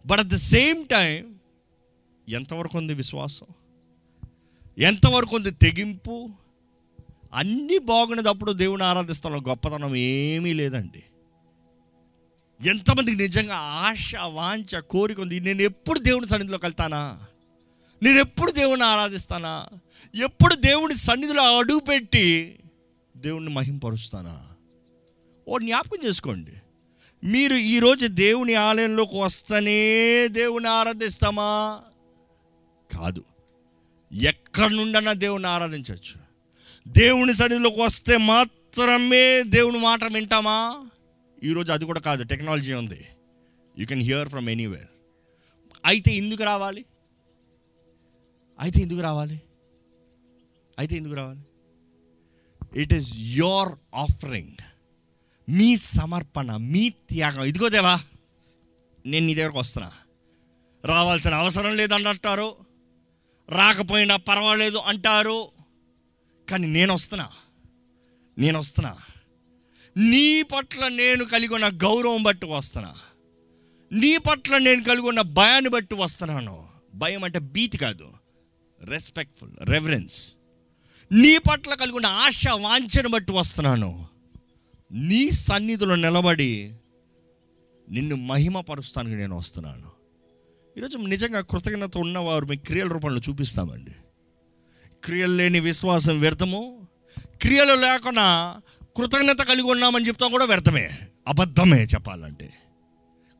but 0.06 0.18
at 0.18 0.28
the 0.28 0.34
same 0.34 0.86
time 0.86 1.34
ఎంతవరకు 2.28 2.78
ఉంది 2.78 2.94
విశ్వాసం? 2.94 3.46
ఎంతవరకు 4.78 5.36
ఉంది 5.36 5.50
తెగింపు? 5.50 6.30
అన్నీ 7.34 7.78
బాగున్నదప్పుడు 7.78 8.52
దేవుని 8.52 8.82
ఆరాధిస్తాం 8.82 9.48
గొప్పతనం 9.48 9.96
ఏమీ 9.96 10.52
లేదండి. 10.52 11.02
ఎంతమందికి 12.68 13.16
నిజంగా 13.16 13.54
ఆశ 13.54 14.12
వాంఛ 14.16 14.80
కోరిక 14.80 15.20
ఉంది? 15.20 15.40
నేను 15.40 15.62
ఎప్పుడు 15.62 15.98
దేవుని 15.98 16.28
సన్నిధిలోకి 16.28 16.64
వెళ్తానా? 16.64 17.18
నేను 18.02 18.18
ఎప్పుడు 18.18 18.50
దేవుని 18.50 18.84
ఆరాధిస్తానా? 18.84 19.66
ఎప్పుడు 20.14 20.54
దేవుని 20.54 20.96
సన్నిధిలో 20.96 21.58
అడుగుపెట్టి 21.58 22.58
దేవుణ్ణి 23.16 23.52
మహింపరుస్తానా? 23.52 24.46
ఓ 25.48 25.58
జ్ఞాపకం 25.58 26.08
చేసుకోండి. 26.08 26.52
మీరు 27.24 27.54
ఈరోజు 27.54 28.06
దేవుని 28.06 28.54
ఆలయంలోకి 28.54 29.18
వస్తేనే 29.18 30.28
దేవుని 30.28 30.68
ఆరాధిస్తామా? 30.68 31.80
కాదు. 32.96 33.24
ఎక్కడి 34.12 34.76
నుండన్నా 34.76 35.12
దేవుని 35.12 35.46
ఆరాధించవచ్చు. 35.46 36.20
దేవుని 36.88 37.34
సన్నిధిలోకి 37.34 37.80
వస్తే 37.80 38.16
మాత్రమే 38.16 39.42
దేవుని 39.42 39.78
మాట 39.78 40.12
వింటామా? 40.12 40.86
ఈరోజు 41.44 41.72
అది 41.72 41.84
కూడా 41.84 42.00
కాదు. 42.00 42.24
టెక్నాలజీ 42.24 42.72
ఉంది. 42.72 43.06
You 43.78 43.86
can 43.86 44.02
hear 44.02 44.28
from 44.28 44.48
anywhere 44.48 44.86
అయితే 45.84 46.14
ఎందుకు 46.14 46.44
రావాలి? 46.44 46.84
అయితే 48.60 48.80
ఎందుకు 48.80 49.00
రావాలి? 49.00 49.40
అయితే 50.78 50.96
ఎందుకు 50.96 51.14
రావాలి? 51.14 51.40
ఇట్ 52.80 52.92
ఈస్ 52.92 53.12
యోర్ 53.16 53.72
ఆఫరింగ్ 53.94 54.56
మీ 55.50 55.76
సమర్పణ 55.76 56.56
మీ 56.56 56.90
త్యాగం. 56.90 57.44
ఇదిగో 57.44 57.68
దేవా 57.68 58.00
నేను 59.06 59.26
నీ 59.26 59.34
దగ్గరకు 59.34 59.58
వస్తున్నా. 59.58 59.92
రావాల్సిన 60.84 61.34
అవసరం 61.34 61.76
లేదంటారు 61.76 62.56
రాకపోయినా 63.48 64.16
పర్వాలేదు 64.16 64.76
అంటారు. 64.76 65.48
కానీ 66.50 66.66
నేను 66.66 66.94
వస్తున్నా. 66.94 67.30
నేను 68.38 68.58
వస్తున్నా. 68.58 68.96
నీ 69.96 70.42
పట్ల 70.42 70.88
నేను 70.88 71.24
కలిగి 71.24 71.54
ఉన్న 71.54 71.68
గౌరవం 71.68 72.22
బట్టి 72.22 72.46
వస్తున్నా. 72.46 72.94
నీ 73.92 74.16
పట్ల 74.16 74.58
నేను 74.58 74.84
కలిగి 74.84 75.08
ఉన్న 75.08 75.20
భయాన్ని 75.20 75.70
బట్టి 75.70 75.94
వస్తున్నాను. 75.94 76.68
భయం 76.94 77.24
అంటే 77.24 77.38
భీతి 77.38 77.78
కాదు. 77.78 78.17
రెస్పెక్ట్ఫుల్ 78.82 79.50
రెఫరెన్స్ 79.60 80.32
నీ 81.12 81.38
పట్ల 81.38 81.74
కలిగి 81.74 81.96
ఉన్న 81.96 82.06
ఆశ 82.06 82.48
వాంఛను 82.48 83.08
బట్టి 83.08 83.32
వస్తున్నాను. 83.32 84.06
నీ 84.92 85.30
సన్నిధిలో 85.30 85.94
నిలబడి 85.94 86.74
నిన్ను 87.90 88.16
మహిమపరుస్తానికి 88.16 89.16
నేను 89.16 89.36
వస్తున్నాను. 89.36 89.90
ఈరోజు 90.78 90.98
నిజంగా 90.98 91.40
కృతజ్ఞత 91.40 91.96
ఉన్నవారు 91.96 92.46
మీ 92.46 92.56
క్రియల 92.56 92.88
రూపంలో 92.88 93.20
చూపిస్తామండి. 93.28 93.90
క్రియలు 95.04 95.34
లేని 95.34 95.60
విశ్వాసం 95.60 96.20
వ్యర్థము. 96.20 96.88
క్రియలు 97.42 97.74
లేకుండా 97.74 98.60
కృతజ్ఞత 98.96 99.40
కలిగి 99.40 99.70
ఉన్నామని 99.70 100.08
చెప్తాం 100.08 100.30
కూడా 100.30 100.44
వ్యర్థమే. 100.44 100.90
అబద్ధమే 101.28 101.84
చెప్పాలంటే. 101.84 102.52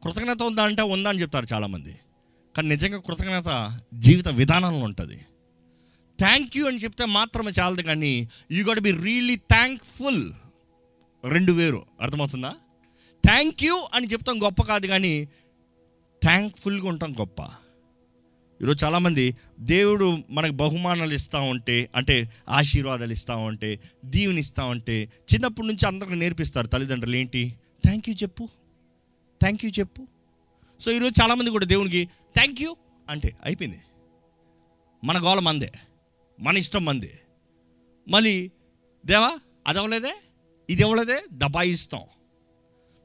కృతజ్ఞత 0.04 0.42
ఉందా 0.42 0.64
అంటే 0.64 0.82
ఉందా 0.82 1.08
అని 1.08 1.20
చెప్తారు 1.20 1.46
చాలామంది. 1.52 1.94
కానీ 2.58 2.68
నిజంగా 2.68 2.98
కృతజ్ఞత 2.98 3.80
జీవిత 3.94 4.28
విధానంలో 4.28 4.78
ఉంటుంది. 4.78 5.16
థ్యాంక్ 6.18 6.56
యూ 6.56 6.66
అని 6.66 6.76
చెప్తే 6.76 7.04
మాత్రమే 7.04 7.52
చాలదు 7.60 7.82
కానీ 7.82 8.28
you 8.50 8.64
got 8.64 8.80
be 8.80 8.90
really 8.90 9.36
thankful 9.36 10.32
రెండు 11.24 11.52
వేరు. 11.52 11.86
అర్థమవుతుందా? 12.00 12.54
థ్యాంక్ 13.24 13.64
యూ 13.64 13.88
అని 13.94 14.06
చెప్తాం 14.06 14.42
గొప్ప 14.42 14.62
కాదు 14.62 14.86
కానీ 14.86 15.28
థ్యాంక్ఫుల్గా 16.22 16.88
ఉంటాం 16.88 17.12
గొప్ప. 17.12 17.40
ఈరోజు 18.62 18.84
చాలామంది 18.84 19.36
దేవుడు 19.60 20.18
మనకు 20.30 20.52
బహుమానాలు 20.52 21.14
ఇస్తూ 21.14 21.42
ఉంటే 21.42 21.90
అంటే 21.94 22.32
ఆశీర్వాదాలు 22.48 23.12
ఇస్తూ 23.12 23.36
ఉంటే 23.36 23.80
దీవుని 24.04 24.40
ఇస్తూ 24.40 24.66
ఉంటే 24.66 25.12
చిన్నప్పటి 25.34 25.66
నుంచి 25.66 25.86
అందరికి 25.86 26.16
నేర్పిస్తారు 26.16 26.66
తల్లిదండ్రులు 26.66 27.16
ఏంటి? 27.16 27.54
థ్యాంక్ 27.84 28.08
యూ 28.08 28.14
చెప్పు. 28.14 28.48
థ్యాంక్ 29.40 29.64
యూ 29.64 29.70
చెప్పు. 29.78 30.08
సో 30.80 30.92
ఈరోజు 30.92 31.22
చాలామంది 31.22 31.50
కూడా 31.50 31.66
దేవునికి 31.66 32.08
థ్యాంక్ 32.38 32.62
యూ 32.62 32.76
అంటే 33.10 33.36
అయిపోయింది. 33.44 33.80
మన 35.04 35.24
గోల 35.24 35.38
మందే. 35.38 35.72
మన 36.40 36.56
ఇష్టం 36.56 36.84
మందే. 36.84 37.20
మళ్ళీ 38.08 38.50
దేవా 39.06 39.38
అది 39.66 39.78
అవ్వలేదే 39.78 40.14
ఇది 40.70 40.82
అవ్వలేదే 40.82 41.22
దబాయిస్తాం. 41.32 42.00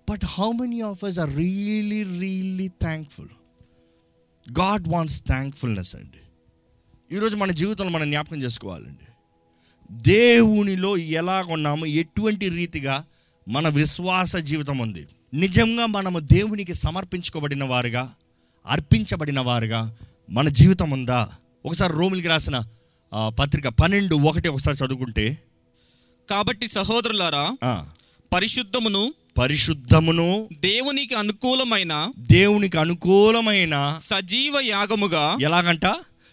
But 0.10 0.26
how 0.26 0.52
many 0.52 0.82
of 0.82 1.04
us 1.04 1.20
are 1.20 1.36
really 1.36 2.04
really 2.04 2.68
thankful 2.68 3.30
God 4.60 4.88
wants 4.88 5.26
thankfulness 5.26 5.96
అండి. 5.96 6.20
ఈరోజు 7.16 7.38
మన 7.38 7.52
జీవితంలో 7.52 7.92
మనం 7.92 8.12
జ్ఞాపకం 8.12 8.44
చేసుకోవాలండి. 8.44 9.08
దేవునిలో 9.92 10.98
ఎలా 10.98 11.46
ఉన్నామో 11.50 11.86
ఎటువంటి 11.86 12.50
రీతిగా 12.50 13.06
మన 13.48 13.68
విశ్వాస 13.68 14.36
జీవితం 14.36 14.78
ఉంది. 14.78 15.08
నిజంగా 15.34 15.86
మనము 15.86 16.20
దేవునికి 16.20 16.74
సమర్పించుకోబడిన 16.74 17.64
వారుగా 17.64 18.16
అర్పించబడిన 18.66 19.40
వారుగా 19.40 19.82
మన 20.30 20.50
జీవితం 20.50 20.92
ఉందా? 20.92 21.22
ఒకసారి 21.66 21.94
రోమిలికి 21.94 22.28
రాసిన 22.28 22.58
పత్రిక 23.38 23.68
పన్నెండు 23.80 24.16
ఒకటి 24.24 24.48
ఒకసారి 24.50 24.78
చదువుకుంటే. 24.78 25.26
కాబట్టి 26.30 26.68
సహోదరులారా 26.68 27.46
పరిశుద్ధమును 28.32 29.04
పరిశుద్ధమును 29.38 30.30
దేవునికి 30.62 31.16
అనుకూలమైన 31.16 31.94
దేవునికి 32.28 32.78
అనుకూలమైన 32.78 33.76
సజీవ 34.04 34.60
యాగముగా 34.68 35.38
ఎలాగంట? 35.42 35.86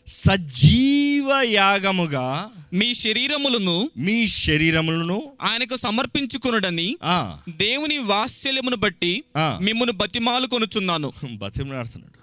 సజీవ 0.06 1.28
యాగముగా 1.52 2.25
మీ 2.72 2.94
శరీరములను 2.94 3.75
మీ 3.96 4.16
శరీరములను 4.38 5.18
ఆయనకు 5.42 5.76
సమర్పించుకునుడని 5.76 6.88
ఆ, 7.04 7.18
దేవుని 7.58 7.99
వాత్సల్యమును 8.04 8.76
బట్టి 8.76 9.12
ఆ. 9.37 9.58
మిమ్మును 9.62 9.92
బతిమాలు 9.92 10.46
కొనుచున్నాను. 10.46 11.10
బతిమలాడుతున్నాడు 11.38 12.19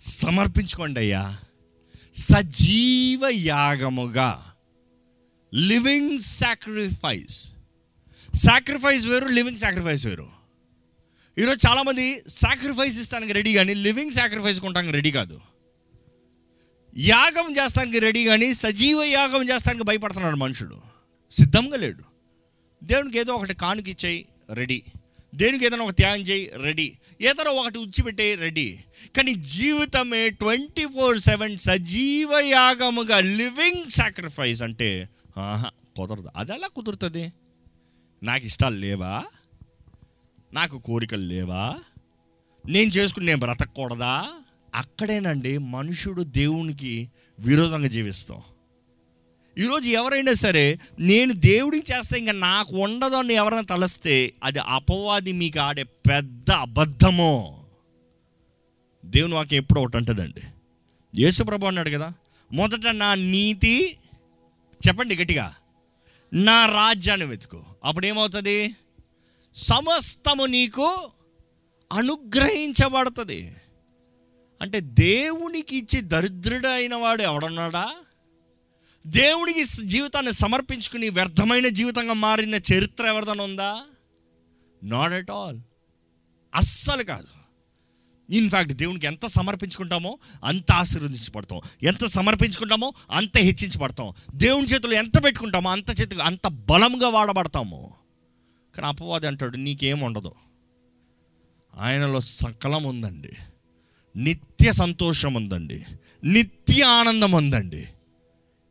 సమర్పించుకోండి 0.00 1.00
అయ్యా. 1.00 1.38
సజీవ 2.14 3.28
యాగముగా. 3.28 4.52
లివింగ్ 5.54 6.18
సాక్రిఫైస్ 6.18 7.52
సాక్రిఫైస్ 8.34 9.06
వేరు 9.06 9.26
లివింగ్ 9.26 9.58
సాక్రిఫైస్ 9.58 10.06
వేరు. 10.06 10.28
ఈరోజు 11.38 11.68
చాలామంది 11.68 12.22
సాక్రిఫైస్ 12.28 13.00
ఇస్తానికి 13.00 13.32
రెడీ 13.32 13.54
కానీ 13.54 13.74
లివింగ్ 13.74 14.10
సాక్రిఫైస్ 14.10 14.60
కొంటానికి 14.60 14.92
రెడీ 14.92 15.10
కాదు. 15.10 15.40
యాగం 16.96 17.52
చేస్తానికి 17.52 17.98
రెడీ 17.98 18.24
కానీ 18.24 18.54
సజీవ 18.54 19.02
యాగం 19.02 19.48
చేస్తానికి 19.48 19.84
భయపడుతున్నాడు 19.84 20.36
మనుషుడు. 20.36 20.80
సిద్ధంగా 21.32 21.76
లేడు. 21.76 22.02
దేవునికి 22.84 23.18
ఏదో 23.18 23.32
ఒకటి 23.32 23.54
కానుక 23.54 23.88
ఇచ్చేయి 23.88 24.28
రెడీ 24.50 24.82
దేనికి 25.34 25.66
ఏదైనా 25.66 25.84
ఒక 25.84 25.90
త్యాగం 25.90 26.20
చేయి 26.20 26.50
రెడీ. 26.56 26.96
ఏదైనా 27.20 27.50
ఒకటి 27.50 27.78
ఉచ్చిపెట్టే 27.78 28.34
రెడీ. 28.34 28.78
కానీ 29.16 29.34
జీవితమే 29.34 30.28
ట్వంటీ 30.28 30.84
ఫోర్ 30.84 31.18
సెవెన్ 31.18 31.58
సజీవ 31.58 32.38
యాగముగా 32.38 33.20
లివింగ్ 33.20 33.90
సాక్రిఫైస్ 33.90 34.62
అంటే 34.62 35.08
ఆహా 35.38 35.70
కుదరదు. 35.96 36.28
అది 36.36 36.52
ఎలా 36.52 36.66
కుదురుతుంది? 36.66 37.32
నాకు 38.22 38.44
ఇష్టాలు 38.44 38.76
లేవా? 38.76 39.24
నాకు 40.52 40.78
కోరికలు 40.78 41.22
లేవా? 41.22 41.78
నేను 42.68 42.88
చేసుకుని 42.88 43.26
నేను 43.26 43.38
బ్రతకూడదా 43.38 44.28
అక్కడేనండి 44.74 45.58
మనుషుడు 45.58 46.22
దేవునికి 46.22 47.10
విరోధంగా 47.40 47.88
జీవిస్తాం. 47.88 48.42
ఈరోజు 49.58 49.88
ఎవరైనా 49.88 50.32
సరే 50.32 50.78
నేను 51.00 51.32
దేవుడికి 51.32 51.92
చేస్తే 51.92 52.18
ఇంకా 52.18 52.32
నాకు 52.32 52.76
ఉండదు 52.76 53.14
అని 53.14 53.34
ఎవరైనా 53.34 53.62
తలస్తే 53.62 54.32
అది 54.44 54.58
అపవాది 54.58 55.32
మీకు 55.32 55.60
ఆడే 55.60 55.82
పెద్ద 55.82 56.50
అబద్ధము. 56.50 57.64
దేవుని 59.04 59.34
వాక్యం 59.34 59.58
ఎప్పుడు 59.58 59.80
ఒకటి 59.80 59.96
అంటదండి. 59.96 60.42
యేసుప్రభు 61.22 61.66
అన్నాడు 61.66 61.90
కదా 61.90 62.12
మొదట 62.52 62.86
నా 62.88 63.14
నీతి 63.14 63.98
చెప్పండి 64.88 65.16
గట్టిగా 65.16 65.54
నా 66.32 66.66
రాజ్యాన్ని 66.66 67.26
వెతుకు. 67.26 67.62
అప్పుడు 67.84 68.06
ఏమవుతుంది? 68.06 68.76
సమస్తము 69.54 70.44
నీకు 70.44 71.10
అనుగ్రహించబడుతుంది. 71.92 73.54
అంటే 74.62 74.80
దేవునికి 74.80 75.76
ఇచ్చి 75.76 76.00
దరిద్రుడైన 76.00 76.94
వాడు 76.94 77.22
ఎవడన్నాడా? 77.22 77.94
దేవుడికి 79.08 79.64
జీవితాన్ని 79.64 80.32
సమర్పించుకుని 80.32 81.08
వ్యర్థమైన 81.08 81.68
జీవితంగా 81.68 82.12
మారిన 82.12 82.54
చరిత్ర 82.54 83.06
ఎవరిదైనా 83.06 83.44
ఉందా? 83.44 83.82
నాట్ 84.84 85.12
ఎట్ 85.12 85.30
ఆల్ 85.30 85.60
అస్సలు 86.54 87.02
కాదు. 87.02 87.26
ఇన్ఫ్యాక్ట్ 88.34 88.72
దేవునికి 88.72 89.06
ఎంత 89.06 89.26
సమర్పించుకుంటామో 89.26 90.18
అంత 90.44 90.72
ఆశీర్వదించబడతాం. 90.72 91.60
ఎంత 91.82 92.04
సమర్పించుకుంటామో 92.04 92.92
అంత 93.10 93.38
హెచ్చించబడతాం. 93.38 94.12
దేవుని 94.34 94.66
చేతులు 94.66 94.94
ఎంత 94.94 95.24
పెట్టుకుంటామో 95.24 95.70
అంత 95.70 96.00
చేతులు 96.00 96.22
అంత 96.22 96.46
బలంగా 96.46 97.08
వాడబడతాము. 97.08 97.94
కానీ 98.74 98.88
అపవాది 98.88 99.26
అంటాడు 99.26 99.56
నీకేం 99.56 100.00
ఉండదు. 100.00 100.32
ఆయనలో 101.76 102.20
సకలం 102.20 102.84
ఉందండి. 102.84 103.32
నిత్య 104.16 104.72
సంతోషం 104.72 105.34
ఉందండి. 105.34 105.84
నిత్య 106.24 106.82
ఆనందం 106.82 107.32
ఉందండి. 107.32 107.88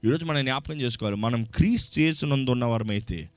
ఈరోజు 0.05 0.25
మనం 0.25 0.45
జ్ఞాపకం 0.45 0.81
చేసుకోవాలి. 0.81 1.17
మనం 1.17 1.43
క్రీస్తు 1.43 1.99
చేసినందు 1.99 2.49
ఉన్నవారమైతే 2.49 3.29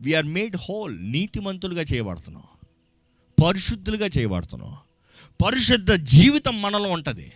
వీఆర్ 0.00 0.26
మేడ్ 0.26 0.56
హోల్ 0.56 1.02
నీతిమంతులుగా 1.02 1.82
చేయబడుతున్నాం. 1.82 2.42
పరిశుద్ధులుగా 3.44 4.06
చేయబడుతున్నాం. 4.06 4.76
పరిశుద్ధ 5.44 5.92
జీవితం 5.92 6.62
మనలో 6.62 6.90
ఉంటుంది. 6.90 7.32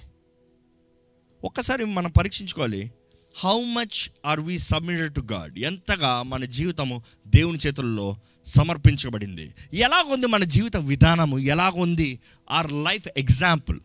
ఒక్కసారి 1.45 1.85
మనం 1.85 2.11
పరీక్షించుకోవాలి. 2.11 2.93
How 3.37 3.63
much 3.63 4.11
are 4.27 4.41
we 4.41 4.59
submitted 4.59 5.15
to 5.15 5.27
God 5.33 5.59
ఎంతగా 5.59 6.23
మన 6.23 6.45
జీవితము 6.45 7.03
దేవుని 7.27 7.59
చేతుల్లో 7.67 8.17
సమర్పించబడింది? 8.47 9.55
ఎలాగుంది 9.73 10.27
మన 10.27 10.45
జీవిత 10.45 10.77
విధానము? 10.77 11.39
ఎలాగుంది 11.39 12.19
ఆర్ 12.51 12.73
లైఫ్ 12.73 13.09
ఎగ్జాంపుల్ 13.17 13.81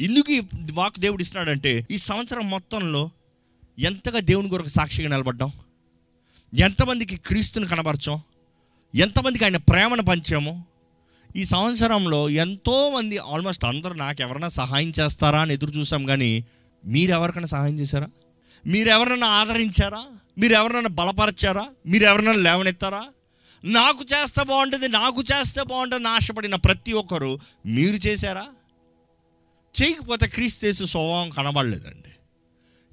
ఎందుకు 0.00 0.32
ఈ 0.32 0.40
వాక్ 0.72 1.00
దేవుడు 1.00 1.22
ఇస్తున్నాడంటే 1.22 1.86
ఈ 1.90 1.96
సంవత్సరం 1.96 2.50
మొత్తంలో 2.50 3.10
ఎంతగా 3.78 4.20
దేవుని 4.20 4.48
కొరకు 4.48 4.68
సాక్షిగా 4.68 5.08
నిలబడ్డాం? 5.08 5.52
ఎంతమందికి 6.54 7.16
క్రీస్తుని 7.16 7.66
కనబరచాం? 7.66 8.20
ఎంతమందికి 8.94 9.44
ఆయన 9.44 9.56
ప్రేమను 9.56 10.02
పంచాము? 10.02 10.64
ఈ 11.36 11.44
సంవత్సరంలో 11.44 12.28
ఎంతోమంది 12.28 13.18
ఆల్మోస్ట్ 13.18 13.64
అందరూ 13.64 13.94
నాకు 13.94 14.22
ఎవరైనా 14.22 14.48
సహాయం 14.48 14.92
చేస్తారా 15.00 15.40
అని 15.40 15.54
ఎదురు 15.54 15.70
చూసాం 15.70 16.04
కానీ 16.04 16.44
మీరు 16.84 17.10
ఎవరికైనా 17.10 17.46
సహాయం 17.46 17.78
చేశారా? 17.78 18.08
మీరు 18.66 19.24
ఆదరించారా? 19.24 20.04
మీరు 20.38 20.52
ఎవరినైనా 20.52 20.88
బలపరిచారా? 20.88 21.66
మీరు 21.86 22.04
ఎవరినైనా 22.04 22.38
లేవనెత్తారా? 22.38 23.04
నాకు 23.64 24.04
చేస్తే 24.04 24.44
బాగుంటుంది 24.44 24.88
నాకు 24.88 25.22
చేస్తే 25.22 25.62
బాగుంటుంది 25.62 26.08
ఆశపడిన 26.08 26.54
ప్రతి 26.54 26.92
ఒక్కరు 26.92 27.38
మీరు 27.66 27.96
చేశారా? 27.96 28.46
చేయకపోతే 29.82 30.26
క్రీస్తు 30.26 30.66
యేసు 30.66 30.84
స్వభావం 30.84 31.30
కనబడలేదండి. 31.30 32.11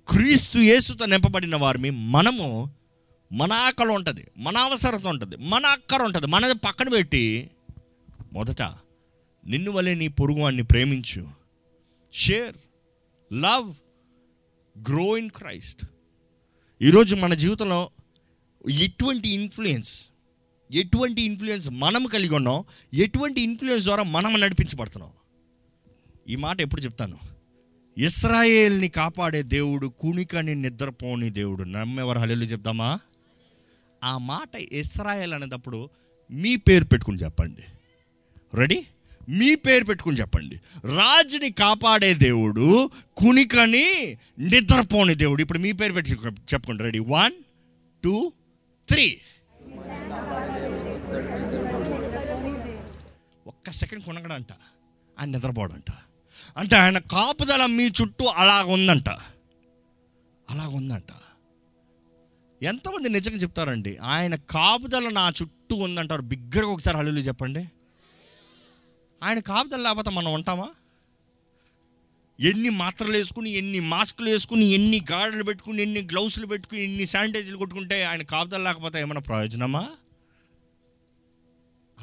క్రీస్తు 0.09 0.57
యేసుతో 0.57 1.05
నింపబడిన 1.05 1.55
వారిని 1.55 1.89
మనము 1.89 2.69
మన 3.31 3.53
ఆకలి 3.53 3.91
ఉంటుంది 3.91 4.27
మన 4.37 4.57
అవసరత 4.57 5.07
ఉంటుంది 5.07 5.35
మన 5.37 5.65
అక్కర 5.65 6.01
ఉంటుంది 6.01 6.27
మనది 6.27 6.53
పక్కన 6.53 6.89
పెట్టి 6.89 7.49
మొదట 8.33 8.61
నిన్ను 9.47 9.71
వలె 9.71 9.95
నీ 9.95 10.07
పొరుగువాడిని 10.07 10.63
ప్రేమించు. 10.63 11.27
Share 12.13 12.55
love 13.33 13.73
grow 14.77 15.17
in 15.17 15.29
Christ 15.29 15.85
ఈరోజు 16.81 17.15
మన 17.15 17.33
జీవితంలో 17.33 17.89
ఎటువంటి 18.69 19.29
ఇన్ఫ్లుయెన్స్ 19.29 20.09
ఎటువంటి 20.71 21.21
ఇన్ఫ్లుయెన్స్ 21.21 21.69
మనం 21.69 22.05
కలిగి 22.05 22.35
ఉన్నాం 22.35 22.63
ఎటువంటి 22.93 23.41
ఇన్ఫ్లుయెన్స్ 23.41 23.85
ద్వారా 23.85 24.03
మనం 24.03 24.41
నడిపించబడుతున్నాం? 24.41 25.11
ఈ 26.29 26.35
మాట 26.35 26.61
ఎప్పుడు 26.61 26.81
చెప్తాను? 26.81 27.38
ఇస్రాయేల్ని 27.97 28.87
కాపాడే 28.87 29.41
దేవుడు 29.41 29.87
కుణికని 29.87 30.55
నిద్రపోని 30.55 31.29
దేవుడు. 31.29 31.63
నమ్మేవారు 31.63 32.19
హలెలు 32.19 32.43
చెప్తామా 32.43 32.99
ఆ 34.03 34.17
మాట 34.17 34.55
ఇస్రాయేల్ 34.55 35.33
అనేటప్పుడు 35.33 35.89
మీ 36.31 36.55
పేరు 36.55 36.85
పెట్టుకుని 36.85 37.17
చెప్పండి. 37.17 37.63
రెడీ 38.53 38.85
మీ 39.29 39.55
పేరు 39.55 39.85
పెట్టుకుని 39.85 40.17
చెప్పండి. 40.17 40.55
రాజుని 40.85 41.51
కాపాడే 41.51 42.13
దేవుడు 42.13 42.89
కుణికని 43.17 44.17
నిద్రపోని 44.39 45.15
దేవుడు. 45.15 45.41
ఇప్పుడు 45.41 45.59
మీ 45.59 45.71
పేరు 45.71 45.93
పెట్టి 45.93 46.11
చెప్పుకోండి. 46.53 46.83
రెడీ 46.83 46.99
వన్ 46.99 47.33
టూ 48.03 48.31
త్రీ 48.89 49.19
ఒక్క 53.47 53.71
సెకండ్ 53.71 54.03
కొనగడంట. 54.03 54.51
ఆయన 55.19 55.29
నిద్రపోడంట. 55.29 55.91
అంటే 56.57 56.75
ఆయన 56.75 56.97
కాపుదల 56.97 57.65
మీ 57.65 57.85
చుట్టూ 57.85 58.25
అలాగ 58.25 58.65
ఉందంట 58.65 59.09
అలాగ 60.49 60.67
ఉందంట 60.67 61.11
ఎంతమంది 62.63 63.09
నిజంగా 63.09 63.37
చెప్తారండి? 63.37 63.97
ఆయన 63.97 64.35
కాపుదల 64.35 65.09
నా 65.09 65.29
చుట్టూ 65.29 65.75
ఉందంటారు. 65.75 66.21
బిగ్గరగా 66.21 66.67
ఒకసారి 66.67 66.97
హల్లు 66.97 67.19
చెప్పండి. 67.19 67.69
ఆయన 69.23 69.39
కాపుదల 69.39 69.81
లేకపోతే 69.81 70.09
మనం 70.09 70.33
ఉంటామా? 70.33 70.69
ఎన్ని 72.39 72.69
మాత్రలు 72.69 73.11
వేసుకుని 73.11 73.49
ఎన్ని 73.49 73.79
మాస్కులు 73.79 74.29
వేసుకుని 74.29 74.65
ఎన్ని 74.65 75.05
గాడులు 75.11 75.43
పెట్టుకుని 75.43 75.81
ఎన్ని 75.81 76.01
గ్లౌసులు 76.01 76.45
పెట్టుకుని 76.45 76.83
ఎన్ని 76.83 77.05
శానిటైజర్లు 77.05 77.57
కొట్టుకుంటే 77.57 78.03
ఆయన 78.03 78.21
కాపుదల 78.21 78.61
లేకపోతే 78.61 78.99
ఏమైనా 78.99 79.21
ప్రయోజనమా? 79.21 79.89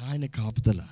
ఆయన 0.03 0.25
కాపుదల. 0.25 0.87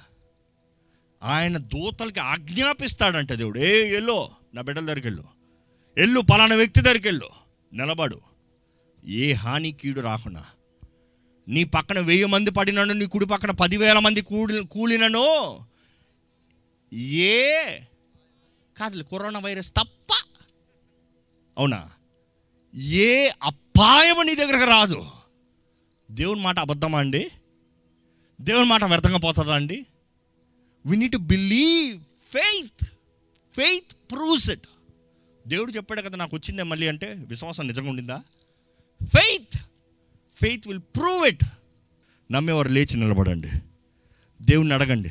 ఆయన 1.25 1.57
దూతలకి 1.57 2.19
ఆజ్ఞాపిస్తాడంట 2.19 3.33
దేవుడు. 3.33 3.59
ఏ 3.59 3.95
ఎల్లో 3.95 4.29
నా 4.53 4.61
బిడ్డల 4.61 4.85
దగ్గరికి 4.85 5.07
వెళ్ళు 5.07 5.23
ఎల్లు 5.97 6.19
పలానా 6.19 6.55
వ్యక్తి 6.55 6.81
దగ్గరికి 6.81 7.07
వెళ్ళు 7.07 7.29
నిలబడు. 7.73 8.21
ఏ 9.05 9.31
హాని 9.31 9.71
కీడు 9.71 10.01
రాకుండా. 10.01 10.45
నీ 11.47 11.63
పక్కన 11.63 11.99
వెయ్యి 11.99 12.25
మంది 12.25 12.51
పడినను 12.51 12.93
నీ 12.93 13.05
కుడి 13.05 13.25
పక్కన 13.25 13.51
పదివేల 13.51 13.99
మంది 13.99 14.21
కూడి 14.21 14.65
కూలినను. 14.65 15.59
ఏ 16.93 17.51
కాదు 18.77 19.03
కరోనా 19.03 19.39
వైరస్ 19.39 19.71
తప్ప. 19.71 20.25
అవునా? 21.57 21.91
ఏ 22.75 23.29
అపాయము 23.43 24.21
నీ 24.21 24.35
దగ్గరకు 24.35 24.65
రాదు. 24.65 25.05
దేవుని 26.11 26.41
మాట 26.41 26.59
అబద్ధమా 26.59 26.99
అండి? 26.99 27.29
దేవుని 28.41 28.69
మాట 28.69 28.83
వ్యర్థంగా 28.83 29.17
పోతుందా 29.17 29.55
అండి? 29.55 29.85
We 30.85 30.97
need 30.97 31.11
to 31.11 31.17
believe 31.17 31.99
faith 32.33 32.85
faith 33.55 34.11
proves 34.11 34.49
it 34.49 34.67
దేవుడు 35.47 35.71
చెప్పాడు 35.71 36.01
కదా 36.01 36.17
నాకు 36.17 36.35
వచ్చిందే 36.35 36.63
మళ్ళీ 36.63 36.87
అంటే 36.87 37.15
విశ్వాసం 37.27 37.67
నిజంగా 37.67 37.89
ఉండిందా? 37.89 38.21
Faith 39.03 39.57
faith 40.41 40.67
will 40.67 40.79
prove 40.79 41.27
it 41.27 41.43
నమ్మేవారు 42.31 42.69
లేచి 42.69 42.97
నిలబడండి. 42.97 43.49
దేవుణ్ణి 44.41 44.73
అడగండి. 44.73 45.09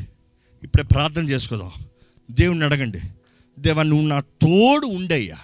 ఇప్పుడే 0.62 0.82
ప్రార్థన 0.82 1.22
చేసుకుందాం. 1.22 1.70
దేవుణ్ణి 2.30 2.64
అడగండి. 2.64 3.00
దేవా 3.58 3.82
నువ్వు 3.82 4.08
నా 4.08 4.20
తోడు 4.20 4.86
ఉండయ్యా. 4.86 5.36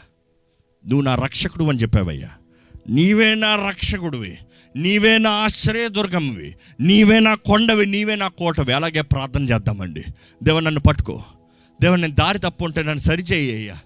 నువ్వు 0.86 1.00
నా 1.00 1.14
రక్షకుడు 1.14 1.64
అని 1.64 1.78
చెప్పావయ్యా. 1.78 2.36
నీవే 2.88 3.34
నా 3.34 3.68
రక్షకుడివి. 3.68 4.38
నీవే 4.76 5.18
నా 5.18 5.30
ఆశ్రయదుర్గంవి 5.30 6.54
నీవే 6.80 7.20
నా 7.20 7.34
కొండవి 7.34 7.86
నీవే 7.86 8.16
నా 8.16 8.28
కోటవి. 8.28 8.72
అలాగే 8.72 9.00
ప్రార్థన 9.00 9.44
చేద్దామండి. 9.44 10.04
దేవ 10.42 10.60
నన్ను 10.60 10.80
పట్టుకో. 10.80 11.22
దేవ 11.82 11.96
నేను 11.96 12.14
దారి 12.14 12.38
తప్పు 12.38 12.64
ఉంటే 12.64 12.82
నన్ను 12.82 12.98
సరిచేయ్యా 12.98 13.76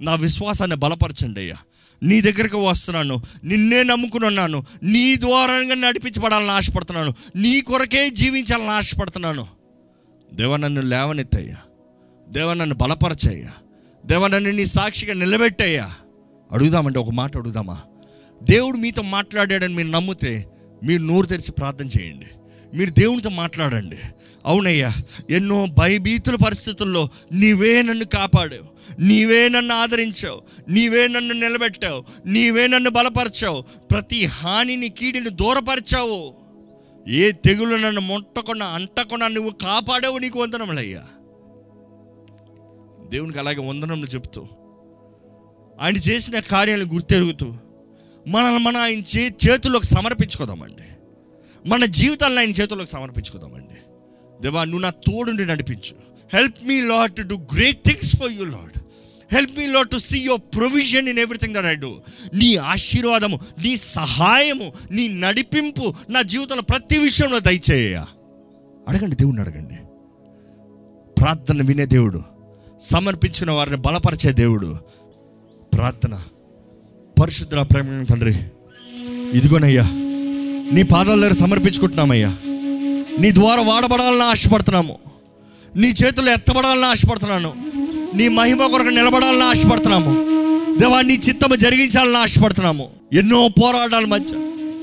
నా 0.00 0.14
విశ్వాసాన్ని 0.14 0.76
బలపరచండి 0.76 1.40
అయ్యా. 1.40 1.56
నీ 2.02 2.20
దగ్గరికి 2.20 2.56
వస్తున్నాను. 2.56 3.22
నిన్నే 3.44 3.82
నమ్ముకున్నాను 3.82 4.64
నీ 4.82 5.16
ద్వారంగా 5.16 5.74
నడిపించబడాలని 5.74 6.50
ఆశపడుతున్నాను. 6.50 7.14
నీ 7.36 7.60
కొరకే 7.60 8.10
జీవించాలని 8.10 8.70
ఆశపడుతున్నాను. 8.70 9.46
దేవ 10.34 10.56
నన్ను 10.56 10.80
లేవనెత్తయ్యా. 10.80 11.56
దేవ 12.28 12.52
నన్ను 12.52 12.74
బలపరచయ్యా. 12.74 13.50
దేవ 14.06 14.26
నన్ను 14.26 14.50
నీ 14.50 14.64
సాక్షిగా 14.64 15.14
నిలబెట్టయ్యా. 15.14 15.90
అడుగుదామంటే 16.52 16.98
ఒక 16.98 17.10
మాట 17.10 17.36
అడుగుదామా? 17.36 17.80
దేవుడు 18.42 18.76
మీతో 18.76 19.02
మాట్లాడాడని 19.02 19.74
మీరు 19.74 19.88
నమ్మితే 19.88 20.46
మీరు 20.84 21.02
నోరు 21.02 21.26
తెరిచి 21.26 21.52
ప్రార్థన 21.52 21.86
చేయండి. 21.86 22.26
మీరు 22.74 22.90
దేవునితో 22.90 23.28
మాట్లాడండి. 23.28 23.96
అవునయ్యా 24.46 24.92
ఎన్నో 25.30 25.66
భయభీతుల 25.66 26.36
పరిస్థితుల్లో 26.36 27.08
నీవే 27.32 27.82
నన్ను 27.82 28.04
కాపాడావు. 28.04 29.00
నీవే 29.00 29.48
నన్ను 29.48 29.74
ఆదరించావు. 29.74 30.42
నీవే 30.68 31.08
నన్ను 31.08 31.34
నిలబెట్టావు. 31.34 32.04
నీవే 32.26 32.66
నన్ను 32.66 32.90
బలపరిచావు. 32.90 33.60
ప్రతి 33.60 34.24
హానిని 34.24 34.88
కీడిని 34.88 35.30
దూరపరిచావు. 35.30 36.34
ఏ 37.08 37.30
తెగులు 37.30 37.76
నన్ను 37.76 38.00
ముట్టకుండా 38.00 38.66
అంటకుండా 38.66 39.28
నువ్వు 39.28 39.50
కాపాడావు 39.50 40.18
నీకు 40.18 40.38
వందనములయ్యా. 40.38 41.04
దేవునికి 43.08 43.38
అలాగే 43.38 43.68
వందనములు 43.68 44.06
చెప్తూ 44.06 44.46
ఆయన 45.80 45.96
చేసిన 45.96 46.38
కార్యాలను 46.38 46.92
గుర్తెరుగుతూ 46.92 47.54
మనల్ని 48.28 48.64
మన 48.64 48.76
ఆయన 48.76 48.98
చే 48.98 49.30
చేతుల్లోకి 49.48 49.86
సమర్పించుకోదామండి. 49.86 50.88
మన 51.68 51.84
జీవితాలను 51.84 52.38
ఆయన 52.38 52.50
చేతుల్లోకి 52.50 52.90
సమర్పించుకోదామండి. 52.90 53.78
దేవా 54.42 54.64
నువ్వు 54.64 54.80
నా 54.80 54.90
తోడుండి 54.90 55.46
నడిపించు. 55.46 55.94
Help 56.34 56.54
me 56.64 56.80
Lord 56.80 57.16
to 57.16 57.22
do 57.22 57.36
great 57.36 57.84
things 57.84 58.16
for 58.16 58.32
you 58.32 58.44
Lord 58.44 58.78
help 59.32 59.58
me 59.58 59.66
Lord 59.66 59.90
to 59.90 59.96
see 59.96 60.18
your 60.18 60.40
provision 60.56 61.08
in 61.08 61.18
everything 61.18 61.54
that 61.54 61.66
I 61.66 61.74
do 61.74 62.00
నీ 62.34 62.56
ఆశీర్వాదము 62.56 63.40
నీ 63.64 63.76
సహాయము 63.76 64.72
నీ 64.90 65.08
నడిపింపు 65.08 65.94
నా 66.10 66.22
జీవితంలో 66.22 66.62
ప్రతి 66.62 66.98
విషయంలో 66.98 67.40
దయచేయ 67.40 68.04
అడగండి 68.88 69.16
దేవుణ్ణి 69.16 69.42
అడగండి. 69.42 69.74
ప్రార్థన 71.20 71.66
వినే 71.66 71.86
దేవుడు 71.86 72.22
సమర్పించిన 72.80 73.50
వారిని 73.50 73.76
బలపరిచే 73.76 74.32
దేవుడు. 74.32 74.78
ప్రార్థన 75.74 76.22
పరిశుద్ధ 77.20 77.54
ప్రేమ 77.54 78.04
తండ్రి. 78.10 78.34
ఇదిగోనయ్యా 79.38 79.82
నీ 80.72 80.82
పాదాల 80.82 81.20
దగ్గర 81.20 81.32
సమర్పించుకుంటున్నామయ్యా. 81.32 82.36
నీ 83.20 83.34
ద్వారా 83.34 83.62
వాడబడాలని 83.62 84.22
ఆశపడుతున్నాము. 84.22 84.98
నీ 85.76 85.88
చేతుల్లో 85.88 86.32
ఎత్తబడాలని 86.32 86.84
ఆశపడుతున్నాను. 86.84 87.54
నీ 88.14 88.28
మహిమ 88.28 88.66
కొరకు 88.66 88.88
నిలబడాలని 88.88 89.42
ఆశపడుతున్నాము. 89.42 90.14
దేవా 90.78 91.00
నీ 91.00 91.14
చిత్తము 91.28 91.54
జరిగించాలని 91.54 92.16
ఆశపడుతున్నాము. 92.16 92.90
ఎన్నో 93.12 93.48
పోరాటాల 93.48 94.04
మధ్య 94.04 94.36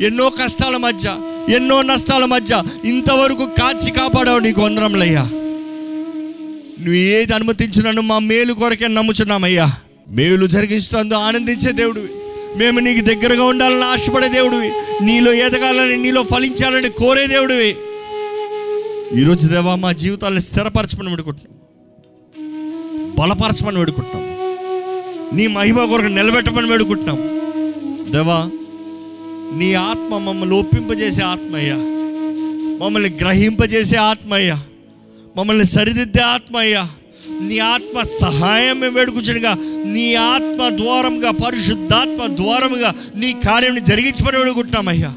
ఎన్నో 0.06 0.30
కష్టాల 0.30 0.78
మధ్య 0.78 1.18
ఎన్నో 1.50 1.82
నష్టాల 1.82 2.26
మధ్య 2.26 2.64
ఇంతవరకు 2.86 3.46
కాచి 3.46 3.92
కాపాడావు 3.92 4.40
నీకు 4.40 4.62
వందరంలయ్యా 4.62 5.22
నువ్వు 6.80 6.94
ఏది 6.94 7.34
అనుమతించినను 7.34 8.02
మా 8.02 8.20
మేలు 8.20 8.54
కొరకే 8.54 8.88
నమ్ముచున్నామయ్యా. 8.88 9.74
మేలు 10.10 10.46
జరిగించడంతో 10.46 11.16
ఆనందించే 11.16 11.72
దేవుడివి. 11.72 12.10
మేము 12.56 12.80
నీకు 12.80 13.06
దగ్గరగా 13.06 13.44
ఉండాలని 13.44 13.84
ఆశపడే 13.84 14.30
దేవుడివి. 14.30 14.72
నీలో 15.02 15.34
ఎదగాలని 15.34 15.98
నీలో 15.98 16.24
ఫలించాలని 16.24 16.90
కోరే 16.90 17.28
దేవుడివి. 17.28 17.76
ఈరోజు 19.22 19.48
దేవా 19.48 19.76
మా 19.76 19.92
జీవితాలను 19.92 20.40
స్థిరపరచమని 20.40 21.10
వేడుకుంటున్నాం. 21.10 21.56
బలపరచమని 23.20 23.80
వేడుకుంటున్నాం. 23.80 24.36
నీ 25.38 25.48
మహిమ 25.48 25.86
కొరకు 25.86 26.08
నిలబెట్టమని 26.08 26.72
వేడుకుంటున్నాం. 26.72 27.18
దేవా 28.12 28.50
నీ 29.58 29.74
ఆత్మ 29.74 30.18
మమ్మల్ని 30.18 30.60
ఒప్పింపజేసే 30.60 31.22
ఆత్మయ్యా. 31.22 31.76
మమ్మల్ని 32.86 33.10
గ్రహింపజేసే 33.10 33.98
ఆత్మయ్యా. 33.98 34.64
మమ్మల్ని 35.38 35.66
సరిదిద్దే 35.66 36.22
ఆత్మయ్యా. 36.22 36.90
నీ 37.30 37.60
ఆత్మ 37.60 38.02
సహాయం 38.02 38.94
వేడుకుచనుగా 38.94 39.54
నీ 39.86 40.16
ఆత్మ 40.16 40.78
ద్వారముగా 40.78 41.32
పరిశుద్ధాత్మ 41.32 42.36
ద్వారముగా 42.36 42.94
నీ 43.16 43.34
కార్యం 43.34 43.84
జరిగించమని 43.84 44.38
వేడుకుంటున్నామయ్యా. 44.38 45.16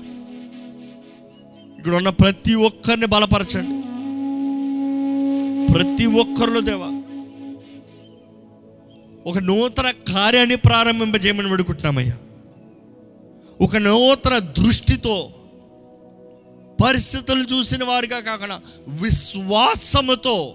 ఇక్కడ 1.79 1.95
ఉన్న 1.95 2.09
ప్రతి 2.09 2.55
ఒక్కరిని 2.55 3.07
బలపరచండి. 3.07 3.79
ప్రతి 5.73 6.07
ఒక్కరిలో 6.07 6.61
దేవా 6.61 7.03
ఒక 9.27 9.39
నూతన 9.39 9.91
కార్యాన్ని 9.91 10.57
ప్రారంభింపజేయమని 10.57 11.49
వేడుకుంటున్నామయ్యా. 11.49 12.17
ఒక 13.61 13.77
నూతన 13.77 14.39
దృష్టితో 14.39 15.31
పరిస్థితులు 16.85 17.43
చూసిన 17.43 17.85
వారిగా 17.85 18.21
కాకుండా 18.21 18.61
విశ్వాసముతో 18.89 20.55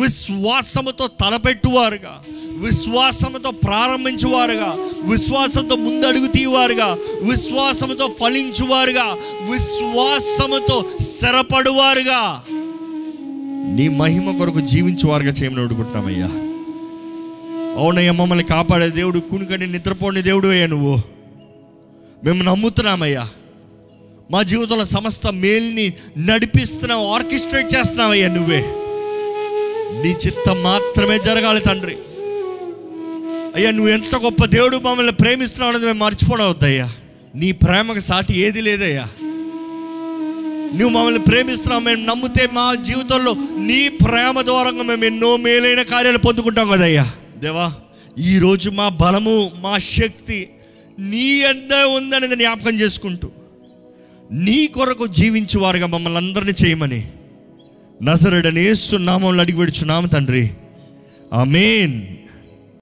విశ్వాసముతో 0.00 1.06
తలపెట్టువారుగా 1.06 2.20
విశ్వాసముతో 2.58 3.50
ప్రారంభించువారుగా 3.50 4.76
విశ్వాసంతో 5.02 5.76
ముందడుగు 5.76 6.26
తీవారుగా 6.26 6.96
విశ్వాసముతో 7.22 8.16
ఫలించువారుగా 8.20 9.16
విశ్వాసముతో 9.50 10.84
స్థిరపడువారుగా. 11.00 12.44
నీ 13.74 13.88
మహిమ 13.88 14.38
కొరకు 14.38 14.60
జీవించువారుగా 14.60 15.30
చేయమని 15.30 15.64
అడుగుతున్నామయ్యా. 15.64 16.26
అవునయ్యా 17.80 18.12
మమ్మల్ని 18.12 18.44
కాపాడే 18.44 18.90
దేవుడు 18.90 19.18
కునుకని 19.18 19.66
నిద్రపోని 19.66 20.22
దేవుడు 20.22 20.48
అయ్యా 20.48 20.66
నువ్వు. 20.66 21.00
మేము 22.24 22.42
నమ్ముతున్నామయ్యా. 22.42 23.28
మా 24.30 24.42
జీవితంలో 24.42 24.84
సమస్త 24.84 25.26
మేల్ని 25.26 25.92
నడిపిస్తున్నావు 26.18 27.06
ఆర్కిస్ట్రేట్ 27.06 27.74
చేస్తున్నావయ్యా 27.74 28.28
నువ్వే. 28.28 28.64
నీ 30.04 30.10
చిత్తం 30.10 30.62
మాత్రమే 30.62 31.18
జరగాలి 31.18 31.60
తండ్రి. 31.60 31.96
అయ్యా 33.56 33.70
నువ్వు 33.70 33.92
ఎంత 33.92 34.16
గొప్ప 34.16 34.44
దేవుడు 34.44 34.76
మమ్మల్ని 34.76 35.12
ప్రేమిస్తున్నావు 35.12 35.70
అనేది 35.72 35.86
మేము 35.86 35.98
మర్చిపోవద్దయ్యా 35.98 36.92
నీ 37.34 37.52
ప్రేమకు 37.52 37.98
సాటి 37.98 38.40
ఏది 38.40 38.60
లేదయ్యా. 38.60 39.08
నువ్వు 40.74 40.88
మమ్మల్ని 40.88 41.20
ప్రేమిస్తున్నావు 41.20 41.82
మేము 41.82 42.04
నమ్మితే 42.04 42.48
మా 42.52 42.74
జీవితంలో 42.74 43.36
నీ 43.58 43.88
ప్రేమ 43.88 44.40
ద్వారా 44.40 44.70
మేము 44.70 45.04
ఎన్నో 45.04 45.36
మేలైన 45.36 45.82
కార్యాలు 45.82 46.18
పొందుకుంటాం 46.18 46.68
కదయ్యా. 46.68 47.10
దేవా 47.38 47.72
ఈరోజు 48.18 48.70
మా 48.70 48.88
బలము 48.88 49.50
మా 49.60 49.78
శక్తి 49.78 50.48
నీ 50.98 51.26
ఎంత 51.26 51.74
ఉందనేది 51.74 52.36
జ్ఞాపకం 52.36 52.74
చేసుకుంటూ 52.80 53.28
నీ 54.32 54.66
కొరకు 54.66 55.06
జీవించువారుగా 55.06 55.86
మమ్మల్ని 55.86 56.18
అందరినీ 56.18 56.52
చేయమని. 56.64 57.08
నజరడని 58.02 58.74
నామంలో 58.96 59.40
అడిగి 59.40 59.58
విడుచున్నాము 59.58 60.06
తండ్రి. 60.06 60.50
ఆమెన్. 61.32 62.02